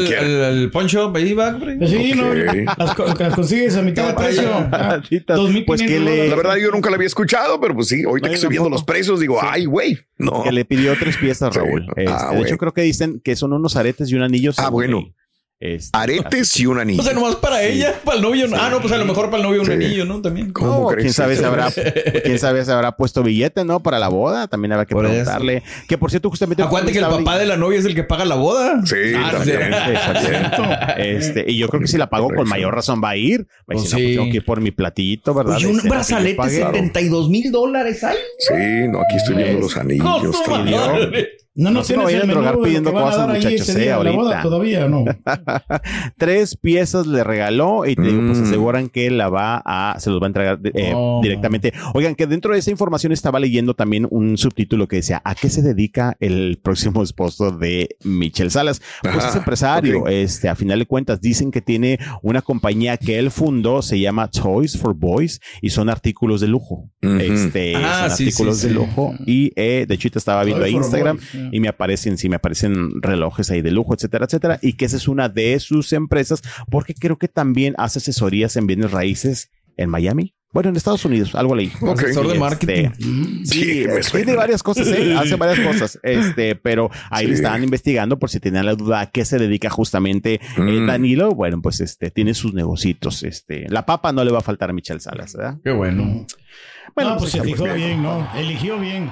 pawn 0.72 0.88
shop, 0.88 1.16
ahí 1.16 1.34
va, 1.34 1.50
hombre. 1.50 1.76
Pues 1.78 1.90
sí, 1.92 2.14
no, 2.16 2.34
las, 2.34 2.96
co- 2.96 3.06
las 3.18 3.34
consigues 3.36 3.76
a 3.78 3.82
mitad 3.82 4.08
de 4.10 4.14
precio. 4.16 4.50
Ah, 4.54 4.68
Baratitas. 4.72 5.38
2,500 5.38 5.66
Pues 5.66 5.82
que 5.82 6.00
le-. 6.00 6.28
La 6.28 6.36
verdad, 6.36 6.56
yo 6.58 6.72
nunca 6.72 6.90
la 6.90 6.96
había 6.96 7.08
escuchado, 7.08 7.60
pero 7.62 7.76
pues 7.76 7.88
sí, 7.88 8.04
ahorita 8.04 8.28
No, 8.28 8.32
que 8.32 8.36
estoy 8.36 8.50
viendo 8.50 8.70
los 8.70 8.84
precios, 8.84 9.20
digo, 9.20 9.40
ay, 9.42 9.66
güey, 9.66 9.98
no. 10.18 10.44
Que 10.44 10.52
le 10.52 10.66
pidió 10.66 10.96
tres 11.00 11.18
piezas, 11.18 11.54
Sí. 11.54 11.60
Raúl. 11.60 11.86
Ah, 12.08 12.30
Este, 12.32 12.36
de 12.36 12.42
hecho, 12.48 12.58
creo 12.58 12.74
que 12.74 12.82
dicen 12.82 13.22
que 13.24 13.36
son 13.36 13.54
unos 13.54 13.76
aretes 13.76 14.12
y 14.12 14.16
un 14.16 14.24
anillo. 14.24 14.52
Ah, 14.58 14.70
bueno. 14.70 15.14
Este, 15.62 15.90
Aretes 15.98 16.58
y 16.58 16.66
un 16.68 16.80
anillo. 16.80 17.02
O 17.02 17.04
sea, 17.04 17.14
nomás 17.14 17.36
para 17.36 17.62
ella, 17.64 17.94
para 18.06 18.16
el 18.16 18.24
novio. 18.24 18.48
no. 18.48 18.56
Ah, 18.58 18.70
no, 18.70 18.80
pues 18.80 18.94
a 18.94 18.98
lo 18.98 19.04
mejor 19.04 19.26
para 19.26 19.38
el 19.38 19.44
novio 19.44 19.60
un 19.60 19.68
Sí. 19.68 19.74
anillo, 19.74 20.06
¿no? 20.06 20.22
También. 20.22 20.54
¿Cómo 20.54 20.84
no, 20.84 20.88
crees 20.88 21.04
quién 21.04 21.14
sabe 21.14 21.36
si 21.36 21.44
habrá, 21.44 21.70
quién 22.24 22.40
sabe 22.40 22.64
si 22.64 22.72
habrá 22.72 22.96
puesto 22.96 23.24
billete, 23.24 23.66
¿no? 23.66 23.82
Para 23.84 24.00
la 24.00 24.08
boda. 24.08 24.48
También 24.48 24.72
habrá 24.72 24.86
que 24.86 24.94
Por 24.96 25.06
eso. 25.06 25.14
preguntarle. 25.16 25.64
Que 25.90 25.98
por 25.98 26.12
cierto, 26.12 26.30
justamente. 26.30 26.64
Acuérdate 26.64 26.94
que 26.94 27.00
el 27.00 27.06
papá 27.06 27.38
de 27.38 27.46
la 27.46 27.58
novia 27.58 27.78
es 27.78 27.84
el 27.84 27.94
que 27.94 28.06
paga 28.06 28.24
la 28.24 28.36
boda. 28.36 28.82
Sí, 28.86 28.96
Ah, 29.18 29.32
también. 29.34 29.60
Este, 30.98 31.44
y 31.48 31.58
yo 31.58 31.68
creo 31.68 31.82
que 31.82 31.88
si 31.88 31.98
la 31.98 32.10
pagó 32.10 32.30
con 32.34 32.48
mayor 32.48 32.74
razón 32.74 33.02
va 33.04 33.10
a 33.10 33.18
ir. 33.18 33.42
Va 33.70 33.76
a 33.78 33.82
decir, 33.82 33.90
Pues 33.90 33.92
no, 33.92 33.98
pues 33.98 34.16
tengo 34.16 34.32
que 34.32 34.38
ir 34.38 34.46
por 34.46 34.62
mi 34.62 34.72
platito, 34.72 35.34
¿verdad? 35.34 35.58
Un 35.58 35.62
Este, 35.64 35.74
que 35.82 35.88
yo 35.88 35.90
brazalete 35.94 36.36
pague. 36.38 36.56
72 36.58 37.30
mil 37.30 37.52
dólares. 37.52 38.02
¡Ay! 38.06 38.16
Sí, 38.40 38.88
no, 38.90 39.02
aquí 39.02 39.16
estoy 39.18 39.36
viendo 39.36 39.60
los 39.60 39.76
anillos. 39.76 40.06
No, 40.06 40.32
también. 40.46 41.28
No, 41.60 41.70
no, 41.72 41.80
No 41.80 41.84
se 41.84 41.94
tienes 41.94 42.06
vayan 42.06 42.30
a 42.30 42.34
drogar 42.34 42.58
pidiendo 42.64 42.90
a 42.90 42.94
cosas, 42.94 43.28
muchachos, 43.28 43.70
eh, 43.76 43.86
la 43.88 43.98
boda 43.98 44.12
ahorita. 44.12 44.42
todavía, 44.42 44.86
¿o 44.86 44.90
¿no? 44.90 45.06
Tres 46.18 46.56
piezas 46.56 47.08
le 47.08 47.24
regaló 47.24 47.86
y 47.86 47.96
te 47.96 48.02
digo, 48.04 48.22
pues 48.28 48.40
Mm. 48.40 48.44
aseguran 48.44 48.90
que 48.90 49.12
la 49.12 49.30
va 49.30 49.62
a, 49.66 50.00
se 50.00 50.10
los 50.10 50.22
va 50.22 50.26
a 50.26 50.28
entregar 50.28 50.60
eh, 50.74 50.94
Oh. 50.96 51.20
directamente. 51.22 51.74
Oigan, 51.94 52.16
que 52.16 52.28
dentro 52.28 52.54
de 52.54 52.60
esa 52.60 52.72
información 52.72 53.12
estaba 53.12 53.40
leyendo 53.40 53.74
también 53.74 54.08
un 54.10 54.38
subtítulo 54.38 54.88
que 54.88 54.98
decía, 54.98 55.22
¿a 55.26 55.36
qué 55.36 55.50
se 55.50 55.62
dedica 55.62 56.16
el 56.20 56.60
próximo 56.64 57.04
esposo 57.04 57.52
de 57.52 57.96
Michelle 58.04 58.50
Salas? 58.50 58.82
Pues 59.02 59.16
Ajá, 59.18 59.30
es 59.30 59.36
empresario, 59.36 60.08
este, 60.08 60.50
a 60.50 60.56
final 60.56 60.80
de 60.80 60.86
cuentas 60.86 61.22
dicen 61.22 61.52
que 61.52 61.62
tiene 61.62 62.00
una 62.22 62.42
compañía 62.42 62.98
que 62.98 63.20
él 63.20 63.32
fundó, 63.32 63.82
se 63.82 64.00
llama 64.00 64.30
Toys 64.30 64.78
for 64.78 64.94
Boys 64.94 65.42
y 65.62 65.70
son 65.70 65.90
artículos 65.90 66.42
de 66.42 66.48
lujo. 66.48 66.90
Este, 67.02 67.76
Ah, 67.76 68.08
son 68.08 68.18
sí, 68.18 68.24
artículos 68.26 68.58
sí, 68.60 68.68
de 68.68 68.74
lujo 68.74 69.14
y 69.26 69.52
eh, 69.56 69.86
de 69.88 69.96
hecho 69.96 70.10
te 70.12 70.20
estaba 70.20 70.44
viendo 70.44 70.64
for 70.64 70.70
Instagram 70.74 71.18
Boys, 71.18 71.49
sí. 71.50 71.58
y 71.58 71.60
me 71.60 71.68
aparecen, 71.68 72.18
sí, 72.18 72.30
me 72.30 72.36
aparecen 72.38 73.02
relojes 73.02 73.50
ahí 73.52 73.62
de 73.62 73.72
lujo, 73.72 73.94
etcétera, 73.94 74.26
etcétera. 74.26 74.60
Y 74.62 74.74
que 74.74 74.86
esa 74.86 74.98
es 74.98 75.08
una 75.08 75.30
de 75.30 75.60
sus 75.60 75.94
empresas, 75.94 76.42
porque 76.70 76.94
creo 76.94 77.18
que 77.18 77.28
también 77.28 77.76
hace 77.78 78.00
asesorías 78.00 78.56
en 78.58 78.68
bienes 78.68 78.92
raíces 78.92 79.52
en 79.78 79.90
Miami. 79.90 80.34
Bueno, 80.52 80.70
en 80.70 80.76
Estados 80.78 81.06
Unidos, 81.06 81.36
algo 81.36 81.54
leí. 81.56 81.72
Asesor 81.80 82.24
de 82.26 82.34
Este, 82.34 82.40
marketing. 82.40 82.90
Sí, 82.98 83.44
Sí, 83.46 83.84
que 83.86 84.02
suena. 84.02 84.32
de 84.32 84.36
varias 84.36 84.64
cosas, 84.64 84.88
¿eh? 84.88 85.16
hace 85.16 85.36
varias 85.36 85.60
cosas, 85.60 86.00
este, 86.02 86.56
pero 86.56 86.90
ahí 87.12 87.28
Sí. 87.28 87.34
estaban 87.34 87.64
investigando 87.64 88.18
por 88.18 88.32
si 88.32 88.40
tenían 88.40 88.66
la 88.66 88.74
duda 88.74 89.00
a 89.02 89.06
qué 89.12 89.26
se 89.26 89.38
dedica 89.38 89.70
justamente 89.70 90.34
eh, 90.58 90.60
Mm. 90.60 90.88
Danilo. 90.88 91.36
Bueno, 91.36 91.62
pues 91.62 91.82
este 91.82 92.10
tiene 92.10 92.34
sus 92.34 92.56
negocitos, 92.56 93.22
este, 93.22 93.70
la 93.70 93.86
papa 93.86 94.12
no 94.12 94.24
le 94.24 94.32
va 94.32 94.40
a 94.40 94.42
faltar 94.42 94.72
a 94.72 94.74
Michelle 94.74 95.00
Salas, 95.00 95.36
¿verdad? 95.36 95.60
Qué 95.64 95.70
bueno. 95.72 96.26
Bueno, 96.96 97.12
no, 97.12 97.18
pues 97.18 97.30
se 97.30 97.44
fijó 97.44 97.66
bien, 97.72 98.02
¿no? 98.02 98.28
Eligió 98.36 98.80
bien. 98.80 99.12